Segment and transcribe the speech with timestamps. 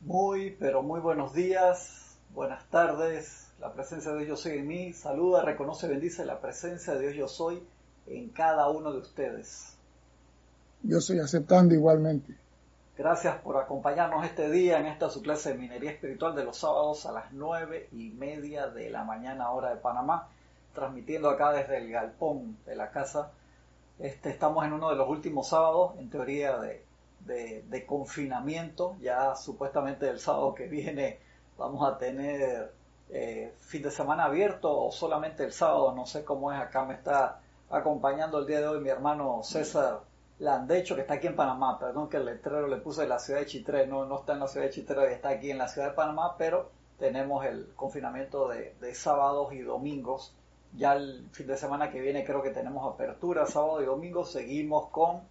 [0.00, 3.52] Muy, pero muy buenos días, buenas tardes.
[3.60, 4.92] La presencia de Dios yo soy en mí.
[4.94, 7.62] Saluda, reconoce, bendice la presencia de Dios yo soy
[8.06, 9.76] en cada uno de ustedes.
[10.82, 12.34] Yo estoy aceptando igualmente.
[12.96, 17.04] Gracias por acompañarnos este día en esta su clase de minería espiritual de los sábados
[17.04, 20.28] a las nueve y media de la mañana hora de Panamá,
[20.74, 23.32] transmitiendo acá desde el galpón de la casa.
[23.98, 26.86] Este, estamos en uno de los últimos sábados, en teoría de,
[27.24, 28.96] de, confinamiento.
[29.00, 31.18] Ya supuestamente el sábado que viene
[31.56, 32.72] vamos a tener
[33.10, 36.60] eh, fin de semana abierto o solamente el sábado, no sé cómo es.
[36.60, 37.40] Acá me está
[37.70, 40.00] acompañando el día de hoy mi hermano César
[40.38, 41.78] Landecho, que está aquí en Panamá.
[41.78, 44.48] Perdón que el letrero le puse la ciudad de Chitré, no, no está en la
[44.48, 48.74] ciudad de Chitré, está aquí en la ciudad de Panamá, pero tenemos el confinamiento de,
[48.80, 50.34] de sábados y domingos.
[50.76, 54.24] Ya el fin de semana que viene creo que tenemos apertura, sábado y domingo.
[54.24, 55.22] Seguimos con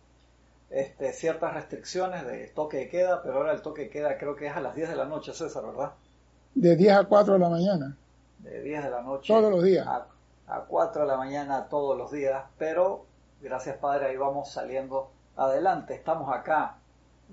[0.69, 4.47] este, ciertas restricciones de toque de queda, pero ahora el toque de queda creo que
[4.47, 5.93] es a las 10 de la noche, César, ¿verdad?
[6.53, 7.97] De 10 a 4 de la mañana.
[8.39, 9.33] De 10 de la noche.
[9.33, 9.87] Todos los días.
[9.87, 10.07] A,
[10.47, 13.05] a 4 de la mañana todos los días, pero
[13.41, 15.95] gracias Padre, ahí vamos saliendo adelante.
[15.95, 16.77] Estamos acá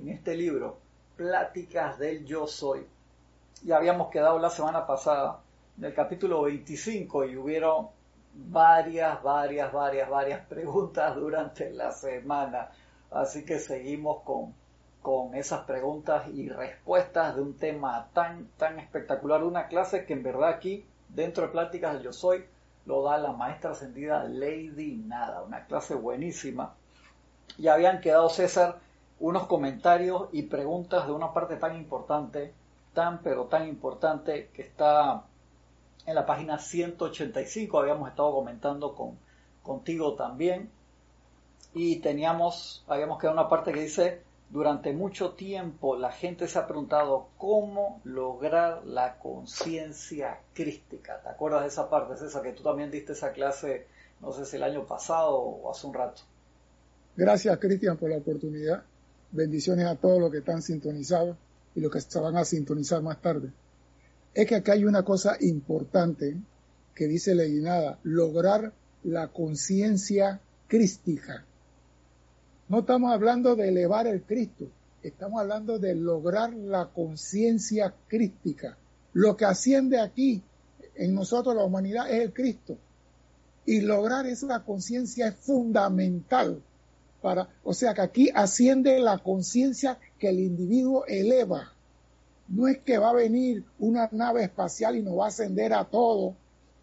[0.01, 0.79] en este libro,
[1.17, 2.87] Pláticas del Yo Soy.
[3.65, 5.41] Y habíamos quedado la semana pasada
[5.77, 7.89] en el capítulo 25 y hubieron
[8.35, 12.71] varias, varias, varias, varias preguntas durante la semana
[13.11, 14.55] Así que seguimos con,
[15.03, 19.43] con esas preguntas y respuestas de un tema tan, tan espectacular.
[19.45, 22.45] Una clase que en verdad aquí, dentro de Pláticas del Yo Soy,
[22.87, 25.43] lo da la maestra ascendida Lady Nada.
[25.43, 26.75] Una clase buenísima.
[27.59, 28.79] Y habían quedado, César,
[29.19, 32.53] unos comentarios y preguntas de una parte tan importante,
[32.93, 35.25] tan pero tan importante, que está
[36.05, 37.79] en la página 185.
[37.79, 39.19] Habíamos estado comentando con,
[39.63, 40.71] contigo también
[41.79, 46.67] y teníamos, habíamos quedado una parte que dice, durante mucho tiempo la gente se ha
[46.67, 51.21] preguntado cómo lograr la conciencia crística.
[51.21, 53.87] ¿Te acuerdas de esa parte, César, que tú también diste esa clase,
[54.23, 56.23] no sé si el año pasado o hace un rato?
[57.15, 58.83] Gracias, Cristian, por la oportunidad.
[59.31, 61.37] Bendiciones a todos los que están sintonizados
[61.75, 63.53] y los que se van a sintonizar más tarde.
[64.33, 66.39] Es que acá hay una cosa importante
[66.95, 68.73] que dice Leguinada, lograr
[69.05, 71.45] la conciencia crística.
[72.69, 74.67] No estamos hablando de elevar el Cristo,
[75.01, 78.77] estamos hablando de lograr la conciencia crística.
[79.13, 80.43] Lo que asciende aquí
[80.97, 82.77] en nosotros, la humanidad, es el Cristo.
[83.67, 86.61] Y lograr esa conciencia es fundamental
[87.23, 91.73] para, o sea que aquí asciende la conciencia que el individuo eleva.
[92.49, 95.85] No es que va a venir una nave espacial y nos va a ascender a
[95.85, 96.35] todos.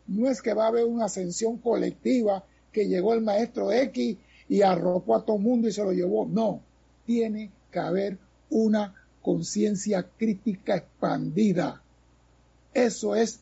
[0.08, 4.18] No es que va a haber una ascensión colectiva que llegó el maestro X
[4.54, 6.28] y arropó a todo mundo y se lo llevó.
[6.28, 6.62] No,
[7.08, 8.20] tiene que haber
[8.52, 11.82] una conciencia crítica expandida.
[12.72, 13.40] Eso es,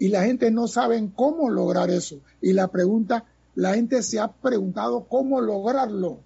[0.00, 2.18] y la gente no sabe cómo lograr eso.
[2.40, 6.18] Y la pregunta, la gente se ha preguntado cómo lograrlo.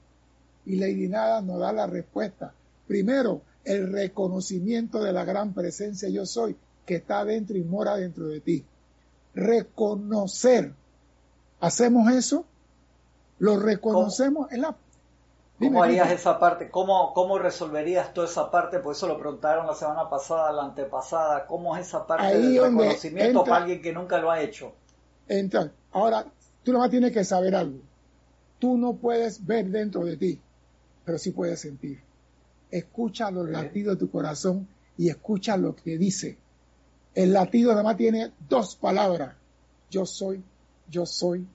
[0.65, 2.55] Y Lady Nada nos da la respuesta.
[2.87, 6.56] Primero, el reconocimiento de la gran presencia yo soy,
[6.87, 8.65] que está dentro y mora dentro de ti.
[9.35, 10.73] Reconocer.
[11.61, 12.47] ¿Hacemos eso?
[13.39, 14.77] Lo reconocemos en la...
[15.59, 16.69] ¿Cómo harías esa parte?
[16.69, 18.81] ¿Cómo, ¿Cómo resolverías toda esa parte?
[18.81, 21.47] Por eso lo preguntaron la semana pasada, la antepasada.
[21.47, 24.73] ¿Cómo es esa parte del reconocimiento para alguien que nunca lo ha hecho?
[25.28, 25.71] Entra.
[25.93, 26.27] Ahora,
[26.65, 27.78] tú nomás tienes que saber algo.
[28.59, 30.41] Tú no puedes ver dentro de ti,
[31.05, 32.00] pero sí puedes sentir.
[32.71, 34.67] Escucha los latidos de tu corazón
[34.99, 36.37] y escucha lo que dice.
[37.15, 39.37] El latido además tiene dos palabras.
[39.89, 40.43] Yo soy,
[40.91, 41.47] yo soy,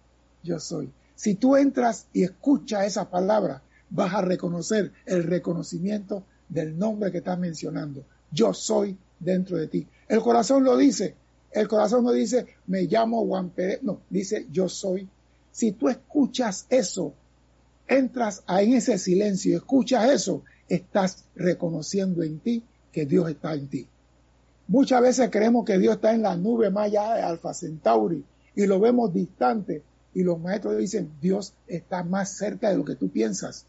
[0.41, 0.89] yo soy.
[1.19, 7.18] Si tú entras y escuchas esa palabra, vas a reconocer el reconocimiento del nombre que
[7.18, 8.06] estás mencionando.
[8.31, 9.85] Yo soy dentro de ti.
[10.07, 11.16] El corazón lo dice.
[11.52, 13.84] El corazón no dice, me llamo Juan Pérez.
[13.84, 15.09] No, dice, yo soy.
[15.52, 17.13] Si tú escuchas eso,
[17.86, 22.63] entras en ese silencio y escuchas eso, estás reconociendo en ti
[22.94, 23.86] que Dios está en ti.
[24.69, 28.24] Muchas veces creemos que Dios está en la nube más allá de Alfa Centauri
[28.56, 29.83] y lo vemos distante,
[30.13, 33.65] y los maestros dicen, Dios está más cerca de lo que tú piensas,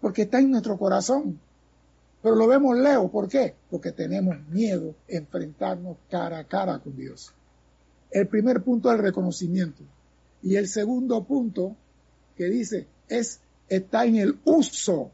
[0.00, 1.40] porque está en nuestro corazón.
[2.22, 3.54] Pero lo vemos lejos, ¿por qué?
[3.70, 7.32] Porque tenemos miedo a enfrentarnos cara a cara con Dios.
[8.10, 9.82] El primer punto es el reconocimiento.
[10.42, 11.76] Y el segundo punto
[12.36, 15.10] que dice es, está en el uso,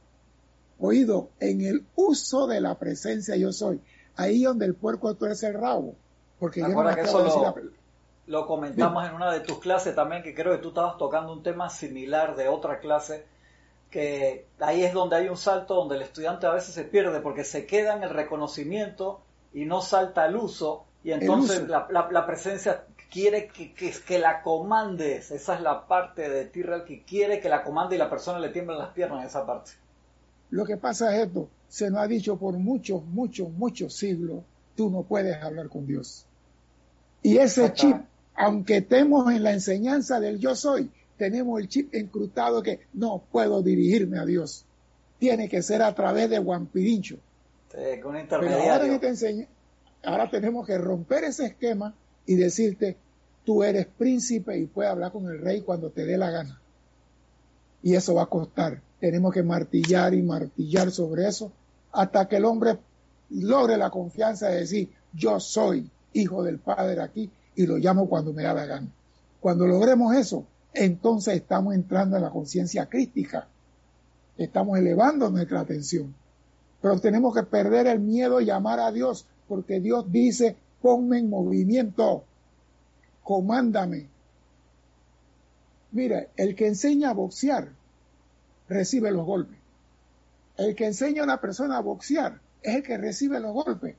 [0.78, 3.80] oído, en el uso de la presencia yo soy.
[4.16, 5.94] Ahí donde el puerco tuerce el rabo.
[6.38, 7.72] Porque yo no que lo
[8.46, 11.70] comentamos en una de tus clases también, que creo que tú estabas tocando un tema
[11.70, 13.26] similar de otra clase,
[13.90, 17.44] que ahí es donde hay un salto donde el estudiante a veces se pierde porque
[17.44, 19.20] se queda en el reconocimiento
[19.52, 24.42] y no salta al uso y entonces la, la, presencia quiere que, que, que, la
[24.42, 28.38] comandes, esa es la parte de Tyrrell que quiere que la comande y la persona
[28.38, 29.72] le tiemblen las piernas en esa parte.
[30.50, 34.44] Lo que pasa es esto, se nos ha dicho por muchos, muchos, muchos siglos,
[34.76, 36.26] tú no puedes hablar con Dios.
[37.22, 37.96] Y ese chip,
[38.34, 43.62] aunque estemos en la enseñanza del yo soy, tenemos el chip encrutado que no puedo
[43.62, 44.64] dirigirme a Dios.
[45.18, 47.18] Tiene que ser a través de Guampirincho.
[48.18, 48.72] intermediario.
[48.72, 49.48] ahora,
[50.02, 51.94] ahora tenemos que romper ese esquema
[52.26, 52.96] y decirte,
[53.44, 56.60] tú eres príncipe y puedes hablar con el rey cuando te dé la gana.
[57.82, 58.80] Y eso va a costar.
[59.00, 61.52] Tenemos que martillar y martillar sobre eso
[61.92, 62.78] hasta que el hombre
[63.30, 68.32] logre la confianza de decir, yo soy hijo del Padre aquí y lo llamo cuando
[68.32, 68.88] me da la gana.
[69.40, 73.48] Cuando logremos eso, entonces estamos entrando en la conciencia crítica.
[74.36, 76.14] Estamos elevando nuestra atención.
[76.80, 81.30] Pero tenemos que perder el miedo y llamar a Dios, porque Dios dice, ponme en
[81.30, 82.24] movimiento,
[83.22, 84.08] comándame.
[85.92, 87.68] Mira, el que enseña a boxear
[88.68, 89.58] recibe los golpes.
[90.56, 93.94] El que enseña a una persona a boxear es el que recibe los golpes.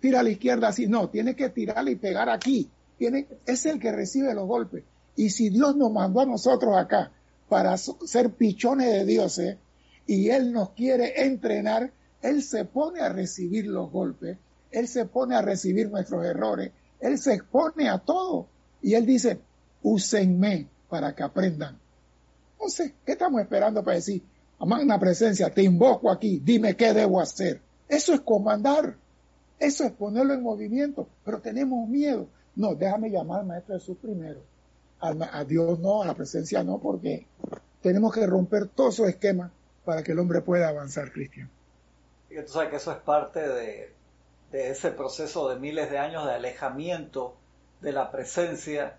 [0.00, 2.70] Tira a la izquierda así, no, tiene que tirarle y pegar aquí.
[2.98, 4.84] Es el que recibe los golpes.
[5.16, 7.12] Y si Dios nos mandó a nosotros acá
[7.48, 9.58] para ser pichones de Dios, ¿eh?
[10.06, 14.38] y Él nos quiere entrenar, Él se pone a recibir los golpes,
[14.70, 18.48] Él se pone a recibir nuestros errores, Él se expone a todo.
[18.82, 19.40] Y Él dice,
[19.82, 21.78] úsenme para que aprendan.
[22.52, 24.22] Entonces, ¿qué estamos esperando para decir,
[24.58, 27.60] una presencia, te invoco aquí, dime qué debo hacer?
[27.88, 28.96] Eso es comandar,
[29.58, 32.28] eso es ponerlo en movimiento, pero tenemos miedo.
[32.56, 34.40] No, déjame llamar al Maestro Jesús primero
[35.00, 37.26] a, Dios no, a la presencia no, porque
[37.82, 39.50] tenemos que romper todos esos esquemas
[39.84, 41.50] para que el hombre pueda avanzar, Cristian.
[42.30, 43.92] Y tú sabes que eso es parte de,
[44.52, 47.34] ese proceso de miles de años de alejamiento
[47.80, 48.96] de la presencia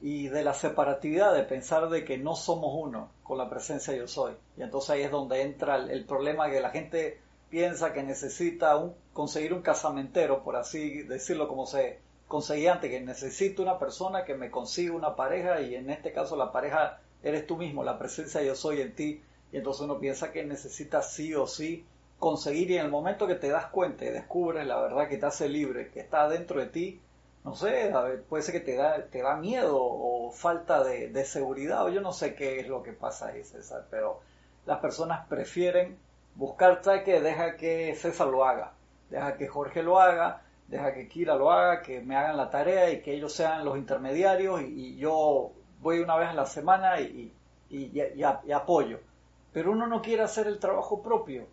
[0.00, 4.06] y de la separatividad, de pensar de que no somos uno con la presencia yo
[4.06, 4.34] soy.
[4.56, 7.20] Y entonces ahí es donde entra el, problema que la gente
[7.50, 8.80] piensa que necesita
[9.12, 11.98] conseguir un casamentero, por así decirlo como se,
[12.30, 16.52] conseguía que necesito una persona que me consiga una pareja y en este caso la
[16.52, 19.20] pareja eres tú mismo, la presencia yo soy en ti.
[19.50, 21.84] Y entonces uno piensa que necesita sí o sí
[22.20, 25.26] conseguir y en el momento que te das cuenta y descubres la verdad que te
[25.26, 27.00] hace libre, que está dentro de ti,
[27.42, 27.92] no sé,
[28.28, 32.12] puede ser que te da, te da miedo o falta de, seguridad o yo no
[32.12, 34.20] sé qué es lo que pasa ahí, César, pero
[34.66, 35.98] las personas prefieren
[36.36, 38.74] buscar, que deja que César lo haga,
[39.08, 42.90] deja que Jorge lo haga, deja que Kira lo haga, que me hagan la tarea
[42.90, 47.32] y que ellos sean los intermediarios y, yo voy una vez a la semana y,
[47.68, 48.22] y,
[48.52, 49.00] apoyo.
[49.52, 51.46] Pero uno no quiere hacer el trabajo propio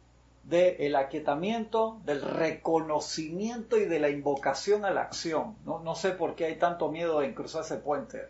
[0.43, 5.55] del el aquietamiento, del reconocimiento y de la invocación a la acción.
[5.65, 8.21] No, no sé por qué hay tanto miedo en cruzar ese puente.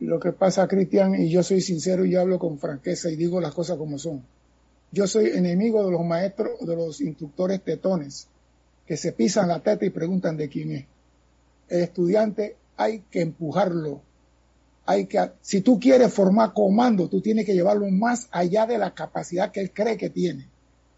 [0.00, 3.54] Lo que pasa, Cristian, y yo soy sincero y hablo con franqueza y digo las
[3.54, 4.24] cosas como son.
[4.92, 8.28] Yo soy enemigo de los maestros, de los instructores tetones
[8.86, 10.86] que se pisan la teta y preguntan de quién es.
[11.68, 14.02] El estudiante hay que empujarlo.
[14.86, 18.94] Hay que, si tú quieres formar comando, tú tienes que llevarlo más allá de la
[18.94, 20.48] capacidad que él cree que tiene.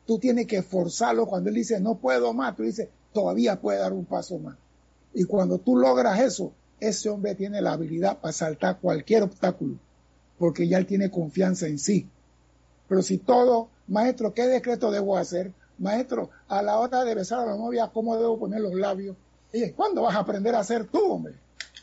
[0.07, 3.93] Tú tienes que forzarlo cuando él dice no puedo más, tú dices todavía puede dar
[3.93, 4.57] un paso más.
[5.15, 9.77] Y cuando tú logras eso, ese hombre tiene la habilidad para saltar cualquier obstáculo,
[10.39, 12.09] porque ya él tiene confianza en sí.
[12.89, 15.53] Pero si todo, maestro, ¿qué decreto debo hacer?
[15.79, 19.17] Maestro, a la hora de besar a la novia, ¿cómo debo poner los labios?
[19.53, 21.35] Y ¿cuándo vas a aprender a hacer tú, hombre?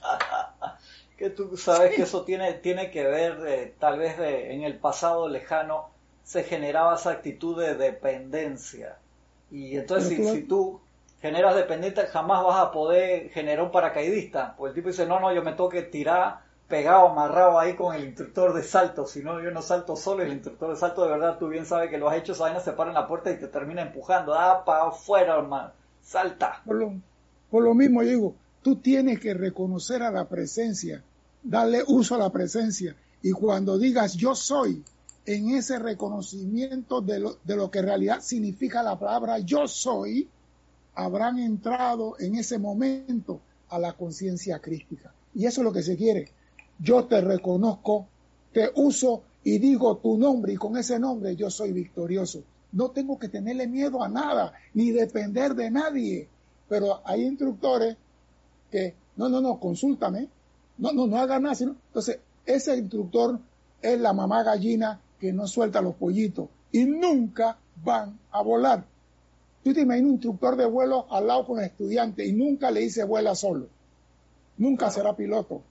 [1.18, 4.78] que tú sabes que eso tiene, tiene que ver, eh, tal vez de, en el
[4.78, 5.90] pasado lejano,
[6.24, 8.98] se generaba esa actitud de dependencia.
[9.52, 10.82] Y entonces, si, si, tú
[11.22, 14.56] generas dependencia, jamás vas a poder generar un paracaidista.
[14.58, 17.96] Pues el tipo dice, no, no, yo me tengo que tirar pegado, amarrado ahí con
[17.96, 21.10] el instructor de salto, si no yo no salto solo, el instructor de salto de
[21.10, 23.32] verdad tú bien sabes que lo has hecho, esa vaina se para en la puerta
[23.32, 26.62] y te termina empujando, ah, para afuera hermano, salta.
[26.66, 26.94] Por lo,
[27.52, 31.04] por lo mismo digo, tú tienes que reconocer a la presencia,
[31.44, 32.96] darle uso a la presencia.
[33.22, 34.84] Y cuando digas yo soy,
[35.26, 40.28] en ese reconocimiento de lo, de lo que en realidad significa la palabra yo soy,
[40.96, 43.40] habrán entrado en ese momento
[43.70, 45.14] a la conciencia crística.
[45.34, 46.30] Y eso es lo que se quiere,
[46.84, 48.08] yo te reconozco,
[48.52, 52.44] te uso y digo tu nombre y con ese nombre yo soy victorioso.
[52.74, 56.28] No tengo que tenerle miedo a nada, ni depender de nadie.
[56.68, 57.96] Pero hay instructores
[58.70, 60.28] que, no, no, no, consúltame,
[60.78, 61.56] no, no, no haga nada.
[61.56, 63.40] Sino, entonces, ese instructor
[63.82, 68.84] es la mamá gallina que no suelta los pollitos y nunca van a volar.
[69.64, 72.82] Tú te imaginas un instructor de vuelo al lado con el estudiante y nunca le
[72.82, 73.68] dice vuela solo.
[74.58, 75.62] Nunca será piloto.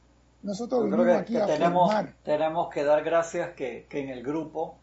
[0.43, 1.95] Nosotros venimos aquí a tenemos,
[2.25, 4.77] tenemos que dar gracias que, que en el grupo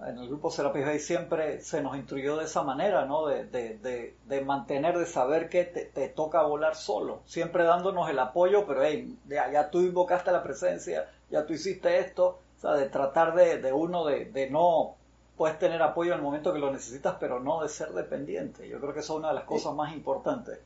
[0.00, 3.26] en el grupo Serapis Bay siempre se nos instruyó de esa manera, ¿no?
[3.26, 8.66] De, de, de, mantener, de saber que te, toca volar solo, siempre dándonos el apoyo,
[8.66, 13.34] pero hey, ya, tú invocaste la presencia, ya tú hiciste esto, o sea, de tratar
[13.34, 14.96] de, uno de, no,
[15.36, 18.68] puedes tener apoyo en el momento que lo necesitas, pero no de ser dependiente.
[18.68, 20.58] Yo creo que eso es una de las cosas más importantes.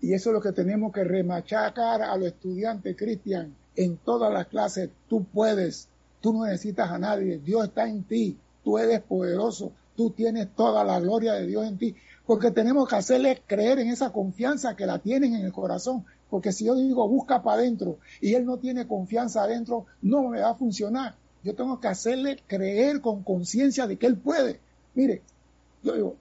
[0.00, 4.46] Y eso es lo que tenemos que remachacar a los estudiantes, Cristian, en todas las
[4.46, 4.90] clases.
[5.08, 5.88] Tú puedes,
[6.20, 8.36] tú no necesitas a nadie, Dios está en ti
[8.68, 11.94] tú eres poderoso, tú tienes toda la gloria de Dios en ti,
[12.26, 16.52] porque tenemos que hacerle creer en esa confianza que la tienen en el corazón, porque
[16.52, 20.50] si yo digo busca para adentro y él no tiene confianza adentro, no me va
[20.50, 21.14] a funcionar.
[21.42, 24.60] Yo tengo que hacerle creer con conciencia de que él puede.
[24.94, 25.22] Mire,
[25.82, 26.16] yo digo,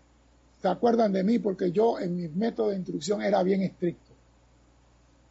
[0.67, 1.39] ¿se acuerdan de mí?
[1.39, 4.11] Porque yo en mi método de instrucción era bien estricto.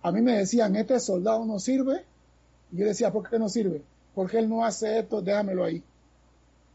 [0.03, 2.05] A mí me decían, este soldado no sirve.
[2.73, 3.83] Y yo decía, ¿por qué no sirve?
[4.15, 5.83] Porque él no hace esto, déjamelo ahí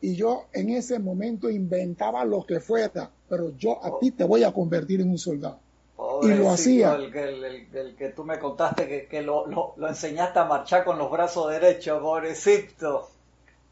[0.01, 4.43] y yo en ese momento inventaba lo que fuera, pero yo a ti te voy
[4.43, 5.59] a convertir en un soldado.
[6.23, 6.95] y lo hacía.
[6.95, 7.13] El,
[7.71, 11.51] el, que tú me contaste que, que lo, lo, enseñaste a marchar con los brazos
[11.51, 13.09] derechos, pobrecito.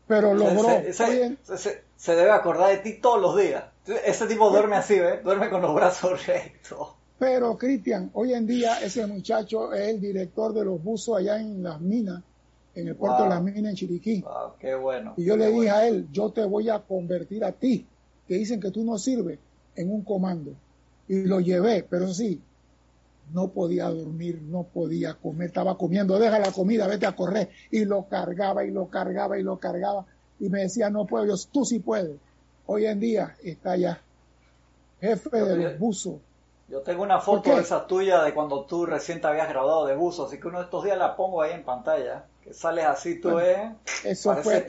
[0.07, 0.69] Pero logró.
[0.93, 3.63] Se, se, debe acordar de ti todos los días.
[4.05, 5.21] Ese tipo duerme así, ¿eh?
[5.23, 6.95] Duerme con los brazos rectos.
[7.17, 11.61] Pero, Cristian, hoy en día ese muchacho es el director de los buzos allá en
[11.61, 12.23] las minas
[12.75, 14.23] en el puerto de la mina en Chiriquí.
[14.59, 15.13] qué bueno.
[15.17, 17.85] Y yo le dije a él, yo te voy a convertir a ti,
[18.27, 19.39] que dicen que tú no sirves,
[19.75, 20.53] en un comando.
[21.07, 22.41] Y lo llevé, pero sí,
[23.33, 27.49] no podía dormir, no podía comer, estaba comiendo, deja la comida, vete a correr.
[27.71, 30.05] Y lo cargaba y lo cargaba y lo cargaba.
[30.39, 32.17] Y me decía, no puedo, yo, tú sí puedes.
[32.71, 33.99] Hoy en día está ya
[35.01, 36.15] jefe de los buzos.
[36.67, 39.95] Yo tengo una foto de esa tuya de cuando tú recién te habías graduado de
[39.95, 43.39] buzo, así que uno de estos días la pongo ahí en pantalla sales así tú,
[43.39, 43.75] ¿eh?
[44.03, 44.65] Eso fue,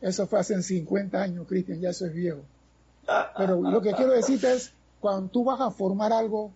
[0.00, 2.40] eso fue, hace 50 años, Cristian, ya eso es viejo.
[3.36, 6.50] Pero lo que quiero decirte es, cuando tú vas a formar algo,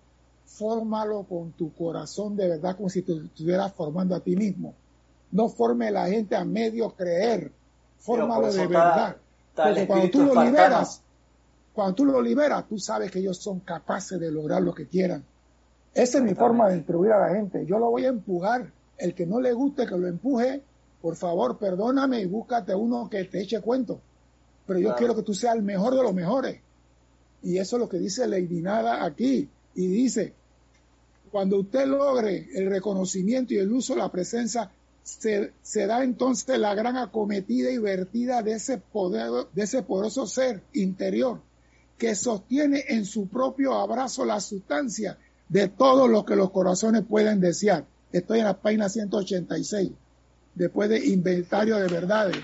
[0.46, 4.74] fórmalo con tu corazón de verdad, como si te estuvieras formando a ti mismo.
[5.30, 7.52] No forme la gente a medio creer,
[7.98, 9.16] fórmalo de verdad.
[9.62, 11.02] Porque cuando tú lo liberas,
[11.72, 15.24] cuando tú lo liberas, tú sabes que ellos son capaces de lograr lo que quieran.
[15.94, 17.66] Esa es mi forma de instruir a la gente.
[17.66, 20.62] Yo lo voy a empujar el que no le guste que lo empuje,
[21.00, 24.00] por favor, perdóname y búscate uno que te eche cuento.
[24.66, 26.60] Pero yo quiero que tú seas el mejor de los mejores.
[27.42, 29.48] Y eso es lo que dice Lady Nada aquí.
[29.74, 30.34] Y dice,
[31.30, 34.70] cuando usted logre el reconocimiento y el uso de la presencia,
[35.08, 40.26] se, se, da entonces la gran acometida y vertida de ese poder, de ese poderoso
[40.26, 41.40] ser interior
[41.96, 47.40] que sostiene en su propio abrazo la sustancia de todo lo que los corazones pueden
[47.40, 47.86] desear.
[48.12, 49.90] Estoy en la página 186,
[50.54, 52.36] después de inventario de verdades.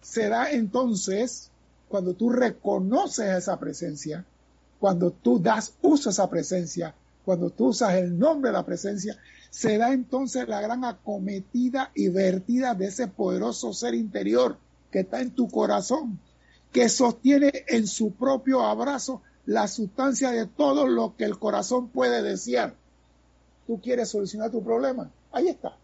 [0.00, 1.50] Será entonces
[1.88, 4.24] cuando tú reconoces esa presencia,
[4.78, 6.94] cuando tú das uso a esa presencia,
[7.30, 9.16] cuando tú usas el nombre de la presencia,
[9.50, 14.58] se da entonces la gran acometida y vertida de ese poderoso ser interior
[14.90, 16.18] que está en tu corazón,
[16.72, 22.22] que sostiene en su propio abrazo la sustancia de todo lo que el corazón puede
[22.22, 22.74] desear
[23.70, 25.76] tú quieres solucionar tu problema, ahí está.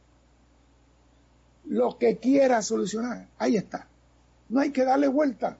[1.66, 3.86] Lo que quieras solucionar, ahí está.
[4.48, 5.56] No hay que darle vuelta,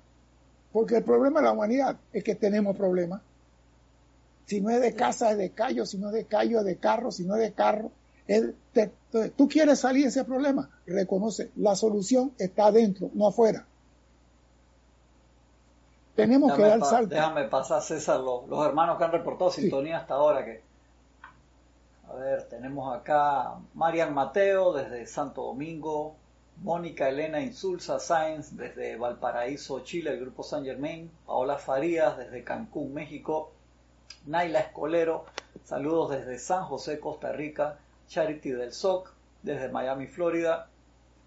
[0.72, 3.22] porque el problema de la humanidad es que tenemos problemas.
[4.46, 6.76] Si no es de casa, es de callo, si no es de callo, es de
[6.76, 7.90] carro, si no es de carro.
[9.36, 13.66] tú quieres salir de ese problema, reconoce, la solución está adentro, no afuera.
[16.14, 17.14] Tenemos que dar salto.
[17.14, 20.62] Déjame pasar, César, los, hermanos que han reportado sintonía hasta ahora, que
[22.08, 26.14] a ver, tenemos acá Marian Mateo desde Santo Domingo,
[26.62, 32.94] Mónica Elena Insulza Sáenz desde Valparaíso, Chile, el grupo San Germain, Paola Farías desde Cancún,
[32.94, 33.52] México,
[34.26, 35.26] Naila Escolero,
[35.64, 40.68] saludos desde San José, Costa Rica, Charity del SOC desde Miami, Florida,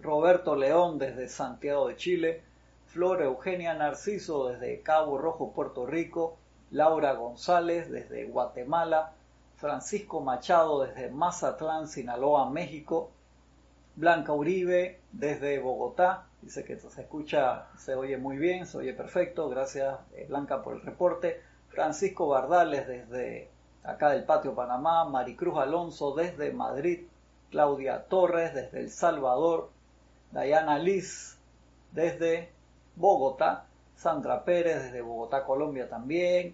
[0.01, 2.41] Roberto León desde Santiago de Chile,
[2.87, 6.37] Flor Eugenia Narciso desde Cabo Rojo, Puerto Rico,
[6.71, 9.13] Laura González desde Guatemala,
[9.57, 13.11] Francisco Machado desde Mazatlán, Sinaloa, México,
[13.95, 19.49] Blanca Uribe desde Bogotá, dice que se escucha, se oye muy bien, se oye perfecto,
[19.49, 21.41] gracias eh, Blanca por el reporte,
[21.79, 23.49] Francisco Bardales desde
[23.85, 27.07] acá del Patio Panamá, Maricruz Alonso desde Madrid,
[27.51, 29.69] Claudia Torres desde El Salvador,
[30.33, 31.37] Dayana Liz
[31.93, 32.51] desde
[32.97, 33.63] Bogotá,
[33.95, 36.53] Sandra Pérez desde Bogotá, Colombia también,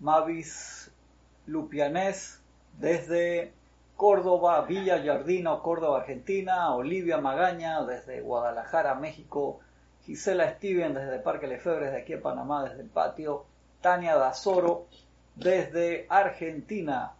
[0.00, 0.90] Mavis
[1.46, 2.42] Lupianés
[2.80, 3.52] desde
[3.94, 9.60] Córdoba, Villa Yardino, Córdoba, Argentina, Olivia Magaña desde Guadalajara, México,
[10.06, 13.46] Gisela Steven desde Parque Lefebvre, desde aquí en Panamá, desde el patio,
[13.80, 14.86] Tania Dazoro
[15.34, 17.12] desde Argentina,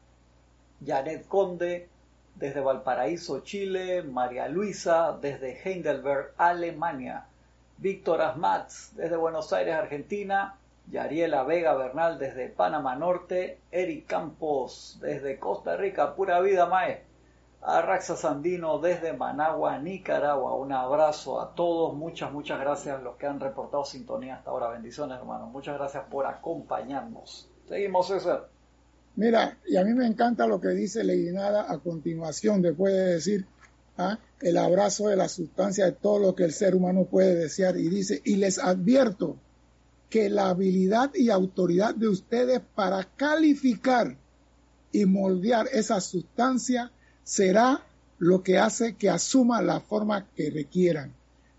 [0.85, 1.89] Janet Conde
[2.35, 7.27] desde Valparaíso, Chile, María Luisa desde Heidelberg, Alemania,
[7.79, 10.57] Víctor Asmatz desde Buenos Aires, Argentina,
[10.91, 17.03] Yariela Vega Bernal desde Panamá Norte, Eric Campos desde Costa Rica, pura vida Mae,
[17.63, 23.27] Arraxa Sandino desde Managua, Nicaragua, un abrazo a todos, muchas, muchas gracias a los que
[23.27, 27.49] han reportado sintonía hasta ahora, bendiciones hermanos, muchas gracias por acompañarnos.
[27.69, 28.49] Seguimos César.
[29.17, 33.47] Mira, y a mí me encanta lo que dice Leguinada a continuación, después de decir
[33.99, 34.19] ¿ah?
[34.41, 37.91] el abrazo de la sustancia de todo lo que el ser humano puede desear, y
[37.91, 39.37] dice, y les advierto,
[40.09, 44.17] que la habilidad y autoridad de ustedes para calificar
[44.91, 46.91] y moldear esa sustancia
[47.31, 47.81] será
[48.19, 51.15] lo que hace que asuma la forma que requieran.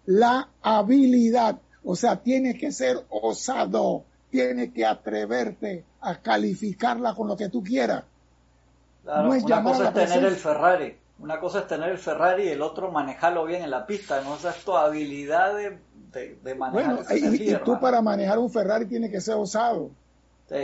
[0.06, 7.38] La habilidad, o sea, tiene que ser osado, tiene que atreverte a calificarla con lo
[7.38, 8.04] que tú quieras.
[9.06, 12.50] no es una cosa es tener el Ferrari, una cosa es tener el Ferrari y
[12.50, 15.78] el otro manejarlo bien en la pista, no o sea, es tu habilidad de
[16.12, 17.06] de, manejar.
[17.08, 19.92] Bueno, y, tú para manejar un Ferrari tienes que ser osado.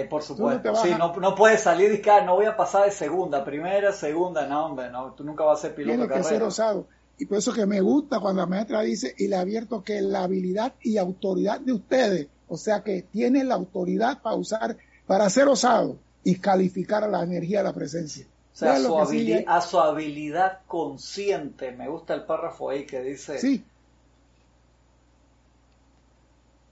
[0.09, 0.71] Por supuesto.
[0.71, 3.91] No sí, no, no, puedes salir y ah, no voy a pasar de segunda, primera,
[3.91, 6.87] segunda, no, hombre, no, tú nunca vas a ser piloto Tienes que ser osado.
[7.17, 10.23] Y por eso que me gusta cuando la maestra dice, y le abierto que la
[10.23, 14.77] habilidad y autoridad de ustedes, o sea que tiene la autoridad para usar,
[15.07, 18.25] para ser osado y calificar a la energía de la presencia.
[18.53, 23.01] O sea, a su, habilidad, a su habilidad consciente, me gusta el párrafo ahí que
[23.01, 23.63] dice, sí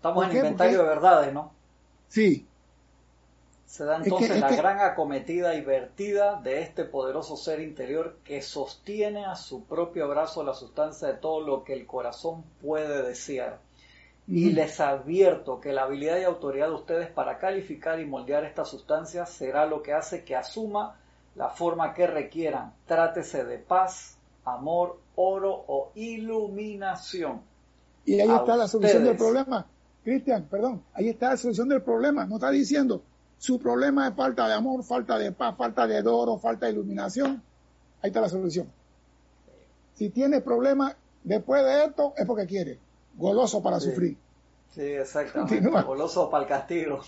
[0.05, 1.51] Estamos en inventario de verdades, ¿no?
[2.09, 2.45] Sí.
[3.65, 9.25] Se da entonces la gran acometida y vertida de este poderoso ser interior que sostiene
[9.25, 13.59] a su propio brazo la sustancia de todo lo que el corazón puede desear.
[14.27, 18.65] Y les advierto que la habilidad y autoridad de ustedes para calificar y moldear esta
[18.65, 20.97] sustancia será lo que hace que asuma
[21.35, 22.73] la forma que requieran.
[22.87, 27.41] Trátese de paz, amor, oro o iluminación.
[28.05, 29.65] Y ahí está la solución del problema.
[30.03, 32.25] Cristian, perdón, ahí está la solución del problema.
[32.25, 33.01] No está diciendo
[33.37, 37.43] su problema es falta de amor, falta de paz, falta de oro, falta de iluminación.
[38.01, 38.71] Ahí está la solución.
[39.95, 42.79] Si tiene problemas después de esto, es porque quiere.
[43.15, 44.17] Goloso para sufrir.
[44.71, 45.61] Sí, exactamente.
[45.83, 47.01] Goloso para el castigo.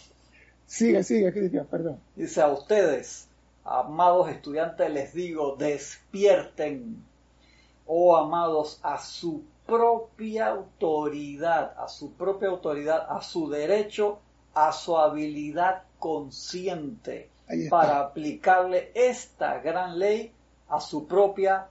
[0.66, 2.00] Sigue, sigue, Cristian, perdón.
[2.16, 3.28] Dice a ustedes,
[3.64, 7.04] amados estudiantes, les digo, despierten,
[7.86, 14.20] oh amados, a su propia autoridad, a su propia autoridad, a su derecho,
[14.54, 17.30] a su habilidad consciente
[17.70, 20.32] para aplicarle esta gran ley
[20.70, 21.68] a su propia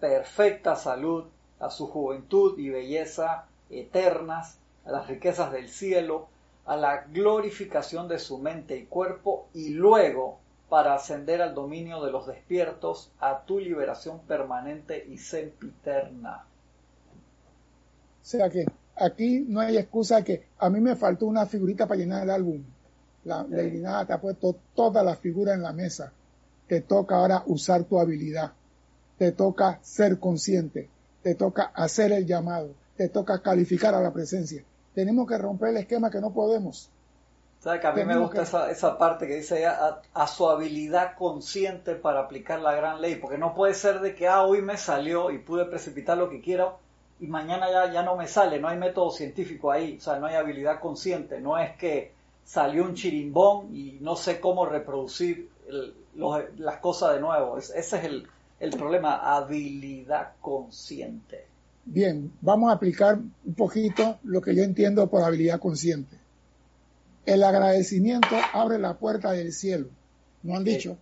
[0.00, 1.24] perfecta salud,
[1.58, 6.28] a su juventud y belleza eternas, a las riquezas del cielo,
[6.66, 12.10] a la glorificación de su mente y cuerpo y luego para ascender al dominio de
[12.10, 16.44] los despiertos, a tu liberación permanente y sempiterna.
[18.22, 18.64] O sea que
[18.96, 22.64] aquí no hay excusa que a mí me faltó una figurita para llenar el álbum.
[23.24, 23.82] La sí.
[24.06, 26.12] te ha puesto toda la figura en la mesa.
[26.68, 28.52] Te toca ahora usar tu habilidad.
[29.18, 30.88] Te toca ser consciente.
[31.22, 32.70] Te toca hacer el llamado.
[32.96, 34.62] Te toca calificar a la presencia.
[34.94, 36.90] Tenemos que romper el esquema que no podemos.
[37.60, 41.16] ¿Sabes que a mí me gusta esa, esa, parte que dice a, a, su habilidad
[41.16, 43.16] consciente para aplicar la gran ley?
[43.16, 46.42] Porque no puede ser de que, ah, hoy me salió y pude precipitar lo que
[46.42, 46.78] quiero
[47.20, 50.26] y mañana ya, ya no me sale, no hay método científico ahí, o sea, no
[50.26, 52.12] hay habilidad consciente, no es que
[52.44, 55.48] salió un chirimbón y no sé cómo reproducir
[56.56, 58.28] las cosas de nuevo, ese es el,
[58.60, 61.46] el problema, habilidad consciente.
[61.86, 66.16] Bien, vamos a aplicar un poquito lo que yo entiendo por habilidad consciente.
[67.26, 69.88] El agradecimiento abre la puerta del cielo,
[70.42, 70.96] ¿no han dicho?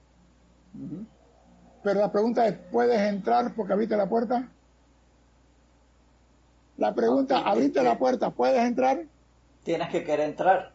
[1.82, 4.48] Pero la pregunta es, ¿puedes entrar porque abriste la puerta?
[6.78, 9.04] La pregunta, abriste la puerta, ¿puedes entrar?
[9.64, 10.71] Tienes que querer entrar.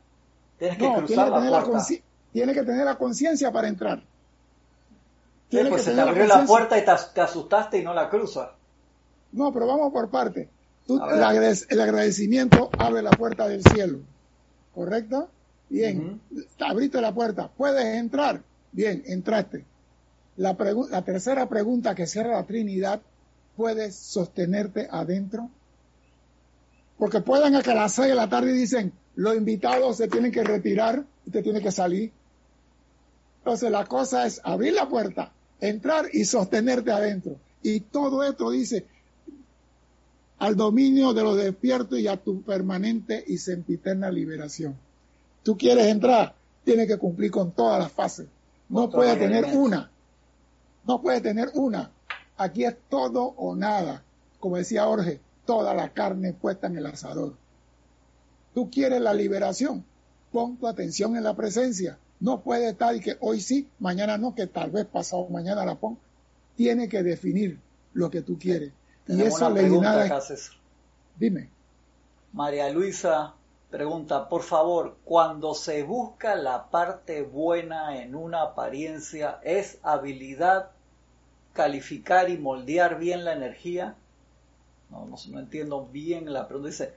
[0.57, 1.85] Tienes que cruzar la puerta.
[2.33, 4.03] tienes que tener la conciencia para entrar.
[5.49, 8.49] Sí, pues se te abrió la, puerta y te, asustaste y no la cruzas.
[9.31, 10.49] No, pero vamos por parte.
[10.89, 13.99] el, agradecimiento abre la puerta del cielo.
[14.73, 15.29] ¿Correcto?
[15.69, 16.19] Bien.
[16.59, 17.49] Abriste la puerta.
[17.55, 18.41] ¿Puedes entrar?
[18.71, 19.65] Bien, entraste.
[20.35, 20.55] La,
[20.89, 23.01] la tercera pregunta que cierra la Trinidad,
[23.55, 25.49] ¿puedes sostenerte adentro?
[26.97, 30.31] Porque pueden a que a las seis de la tarde dicen, los invitados se tienen
[30.31, 32.11] que retirar, usted tiene que salir.
[33.39, 37.37] Entonces la cosa es abrir la puerta, entrar y sostenerte adentro.
[37.61, 38.85] Y todo esto dice
[40.39, 44.75] al dominio de los despiertos y a tu permanente y sempiterna liberación.
[45.43, 48.27] Tú quieres entrar, tienes que cumplir con todas las fases.
[48.69, 49.89] No puede tener una.
[50.85, 51.91] No puede tener una.
[52.37, 54.03] Aquí es todo o nada.
[54.39, 57.33] Como decía Jorge, toda la carne puesta en el asador.
[58.53, 59.83] Tú quieres la liberación,
[60.31, 61.97] pon tu atención en la presencia.
[62.19, 65.75] No puede estar y que hoy sí, mañana no, que tal vez pasado mañana la
[65.75, 65.99] ponga.
[66.55, 67.59] Tiene que definir
[67.93, 68.71] lo que tú quieres.
[69.07, 70.21] y esa nada.
[71.15, 71.49] Dime.
[72.33, 73.33] María Luisa
[73.69, 80.71] pregunta, por favor, cuando se busca la parte buena en una apariencia, ¿es habilidad
[81.53, 83.95] calificar y moldear bien la energía?
[84.89, 86.69] No, no, entiendo bien la pregunta.
[86.69, 86.93] Dice,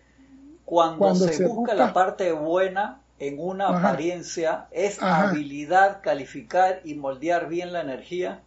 [0.64, 7.72] cuando, se, busca, la parte buena en una apariencia, ¿es habilidad calificar y moldear bien
[7.72, 8.40] la energía?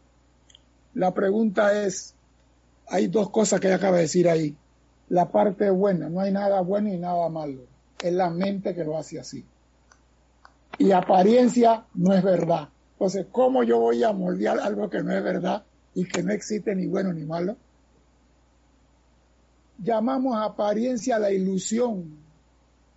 [0.93, 2.15] La pregunta es,
[2.87, 4.55] hay dos cosas que ella acaba de decir ahí.
[5.09, 7.61] La parte buena, no hay nada bueno y nada malo.
[8.01, 9.45] Es la mente que lo hace así.
[10.77, 12.69] Y apariencia no es verdad.
[12.93, 16.73] Entonces, ¿cómo yo voy a moldear algo que no es verdad y que no existe
[16.75, 17.57] ni bueno ni malo?
[19.83, 22.17] Llamamos apariencia a la ilusión,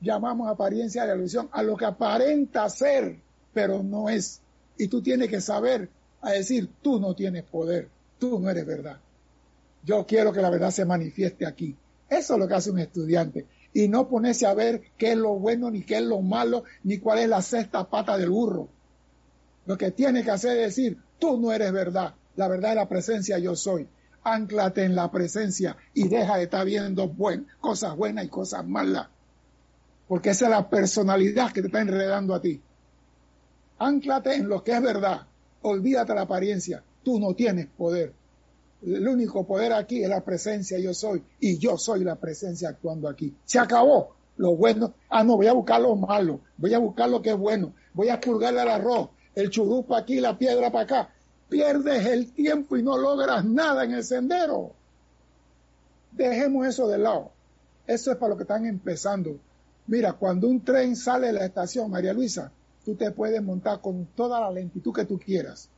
[0.01, 3.18] llamamos apariencia a la ilusión, a lo que aparenta ser,
[3.53, 4.40] pero no es.
[4.79, 5.88] Y tú tienes que saber
[6.20, 8.99] a decir, tú no tienes poder, tú no eres verdad.
[9.85, 11.77] Yo quiero que la verdad se manifieste aquí.
[12.09, 13.46] Eso es lo que hace un estudiante.
[13.72, 16.99] Y no ponerse a ver qué es lo bueno, ni qué es lo malo, ni
[16.99, 18.68] cuál es la sexta pata del burro.
[19.66, 22.14] Lo que tiene que hacer es decir, tú no eres verdad.
[22.37, 23.88] La verdad es la presencia yo soy
[24.26, 27.14] anclate en la presencia y deja de estar viendo
[27.60, 29.06] cosas buenas y cosas malas.
[30.08, 32.60] Porque esa es la personalidad que te está enredando a ti.
[33.78, 35.26] Anclate en lo que es verdad.
[35.62, 36.82] Olvídate la apariencia.
[37.04, 38.12] Tú no tienes poder.
[38.82, 41.22] El único poder aquí es la presencia yo soy.
[41.38, 43.32] Y yo soy la presencia actuando aquí.
[43.44, 44.16] Se acabó.
[44.38, 44.94] Lo bueno.
[45.08, 46.40] Ah, no, voy a buscar lo malo.
[46.56, 47.74] Voy a buscar lo que es bueno.
[47.94, 49.10] Voy a purgar el arroz.
[49.34, 51.15] El churupa aquí, la piedra para acá
[51.48, 54.72] pierdes el tiempo y no logras nada en el sendero.
[56.12, 57.30] Dejemos eso de lado.
[57.87, 59.38] Eso es para los que están empezando.
[59.87, 62.50] Mira, cuando un tren sale de la estación, María Luisa,
[62.85, 65.68] tú te puedes montar con toda la lentitud que tú quieras.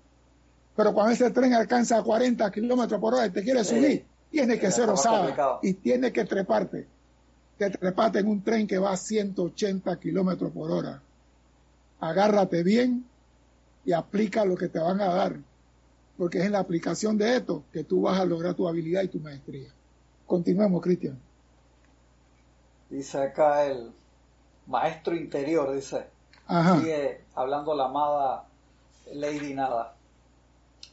[0.75, 4.71] Pero cuando ese tren alcanza 40 kilómetros por hora y te quiere subir, tiene que
[4.71, 6.87] ser osada y tiene que treparte.
[7.59, 11.03] Te trepate en un tren que va a 180 kilómetros por hora.
[12.01, 13.05] Agárrate bien
[13.85, 15.37] y aplica lo que te van a dar
[16.19, 19.09] porque es en la aplicación de esto que tú vas a lograr tu habilidad y
[19.09, 19.69] tu maestría.
[20.27, 21.19] Continuemos, Cristian.
[22.91, 23.93] Dice acá el
[24.67, 26.07] maestro interior, dice.
[26.81, 28.45] Sigue hablando la amada
[29.13, 29.95] Lady Nada.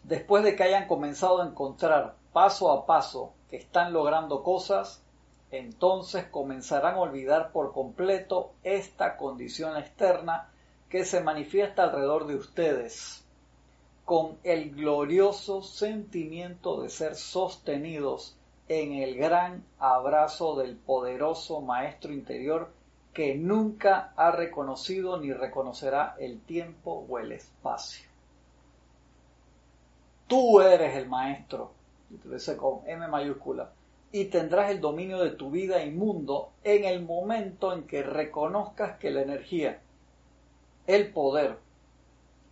[0.04, 5.02] Después de que hayan comenzado a encontrar paso a paso que están logrando cosas,
[5.50, 10.50] entonces comenzarán a olvidar por completo esta condición externa
[10.90, 13.25] que se manifiesta alrededor de ustedes
[14.06, 18.38] con el glorioso sentimiento de ser sostenidos
[18.68, 22.72] en el gran abrazo del poderoso Maestro interior
[23.14, 28.08] que nunca ha reconocido ni reconocerá el tiempo o el espacio.
[30.28, 31.72] Tú eres el Maestro,
[32.58, 33.72] con M mayúscula,
[34.12, 38.98] y tendrás el dominio de tu vida y mundo en el momento en que reconozcas
[38.98, 39.82] que la energía,
[40.88, 41.58] el poder,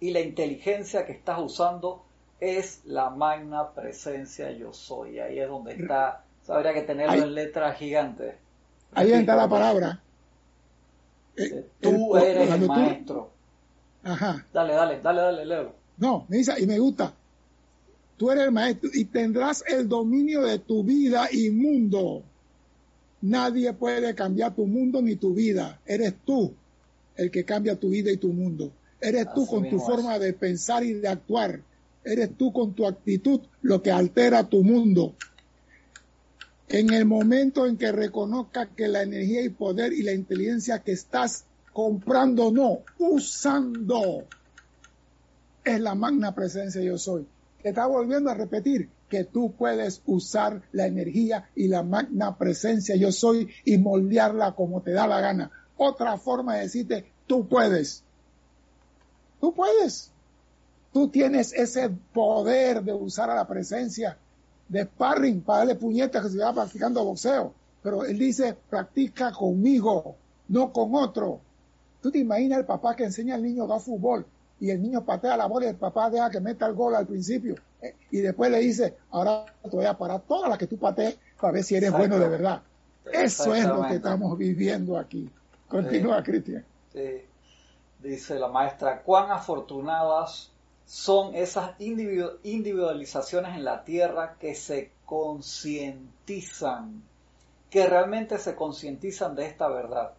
[0.04, 2.04] y la inteligencia que estás usando
[2.42, 5.20] es la magna presencia yo soy.
[5.20, 8.36] Ahí es donde está, habría que tenerlo en letras gigantes.
[8.94, 10.02] Ahí está la palabra.
[11.38, 13.32] Eh, tú eres el maestro.
[14.04, 14.46] Ajá.
[14.52, 15.74] Dale, dale, dale, dale, Leo.
[15.96, 17.14] No, me dice, y me gusta.
[18.18, 22.24] Tú eres el maestro y tendrás el dominio de tu vida y mundo.
[23.22, 25.80] Nadie puede cambiar tu mundo ni tu vida.
[25.86, 26.54] Eres tú
[27.16, 28.70] el que cambia tu vida y tu mundo.
[29.04, 31.62] Eres tú con tu forma de pensar y de actuar.
[32.06, 35.14] Eres tú con tu actitud lo que altera tu mundo.
[36.70, 40.94] En el momento en que reconozcas que la energía y poder y la inteligencia que
[40.94, 44.24] estás comprando, no, usando,
[45.66, 47.28] es la magna presencia yo soy.
[47.62, 52.96] Te está volviendo a repetir que tú puedes usar la energía y la magna presencia
[52.96, 55.52] yo soy y moldearla como te da la gana.
[55.76, 58.03] Otra forma de decirte, tú puedes.
[59.44, 60.10] Tú puedes.
[60.94, 64.18] Tú tienes ese poder de usar a la presencia
[64.70, 67.54] de sparring para darle puñetas que se va practicando boxeo.
[67.82, 70.16] pero él dice, practica conmigo,
[70.48, 71.42] no con otro.
[72.02, 74.26] Tú te imaginas el papá que enseña al niño a fútbol
[74.62, 77.06] y el niño patea la bola y el papá deja que meta el gol al
[77.06, 80.78] principio eh, y después le dice, ahora te voy a parar todas las que tú
[80.78, 82.62] patees para ver si eres bueno de verdad.
[83.12, 85.30] Eso es lo que estamos viviendo aquí.
[85.68, 86.64] Continúa, Cristian.
[88.04, 90.52] Dice la maestra, cuán afortunadas
[90.86, 97.02] son esas individualizaciones en la tierra que se concientizan,
[97.70, 100.16] que realmente se concientizan de esta verdad.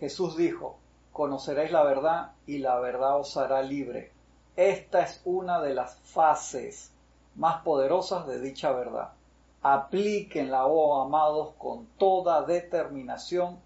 [0.00, 0.78] Jesús dijo,
[1.12, 4.12] conoceréis la verdad y la verdad os hará libre.
[4.56, 6.90] Esta es una de las fases
[7.34, 9.12] más poderosas de dicha verdad.
[9.60, 13.60] Aplíquenla, oh amados, con toda determinación,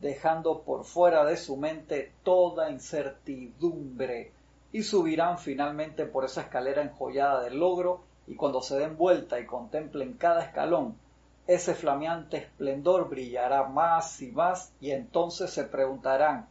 [0.00, 4.32] dejando por fuera de su mente toda incertidumbre,
[4.72, 9.46] y subirán finalmente por esa escalera enjollada del logro, y cuando se den vuelta y
[9.46, 10.96] contemplen cada escalón,
[11.46, 16.48] ese flameante esplendor brillará más y más, y entonces se preguntarán,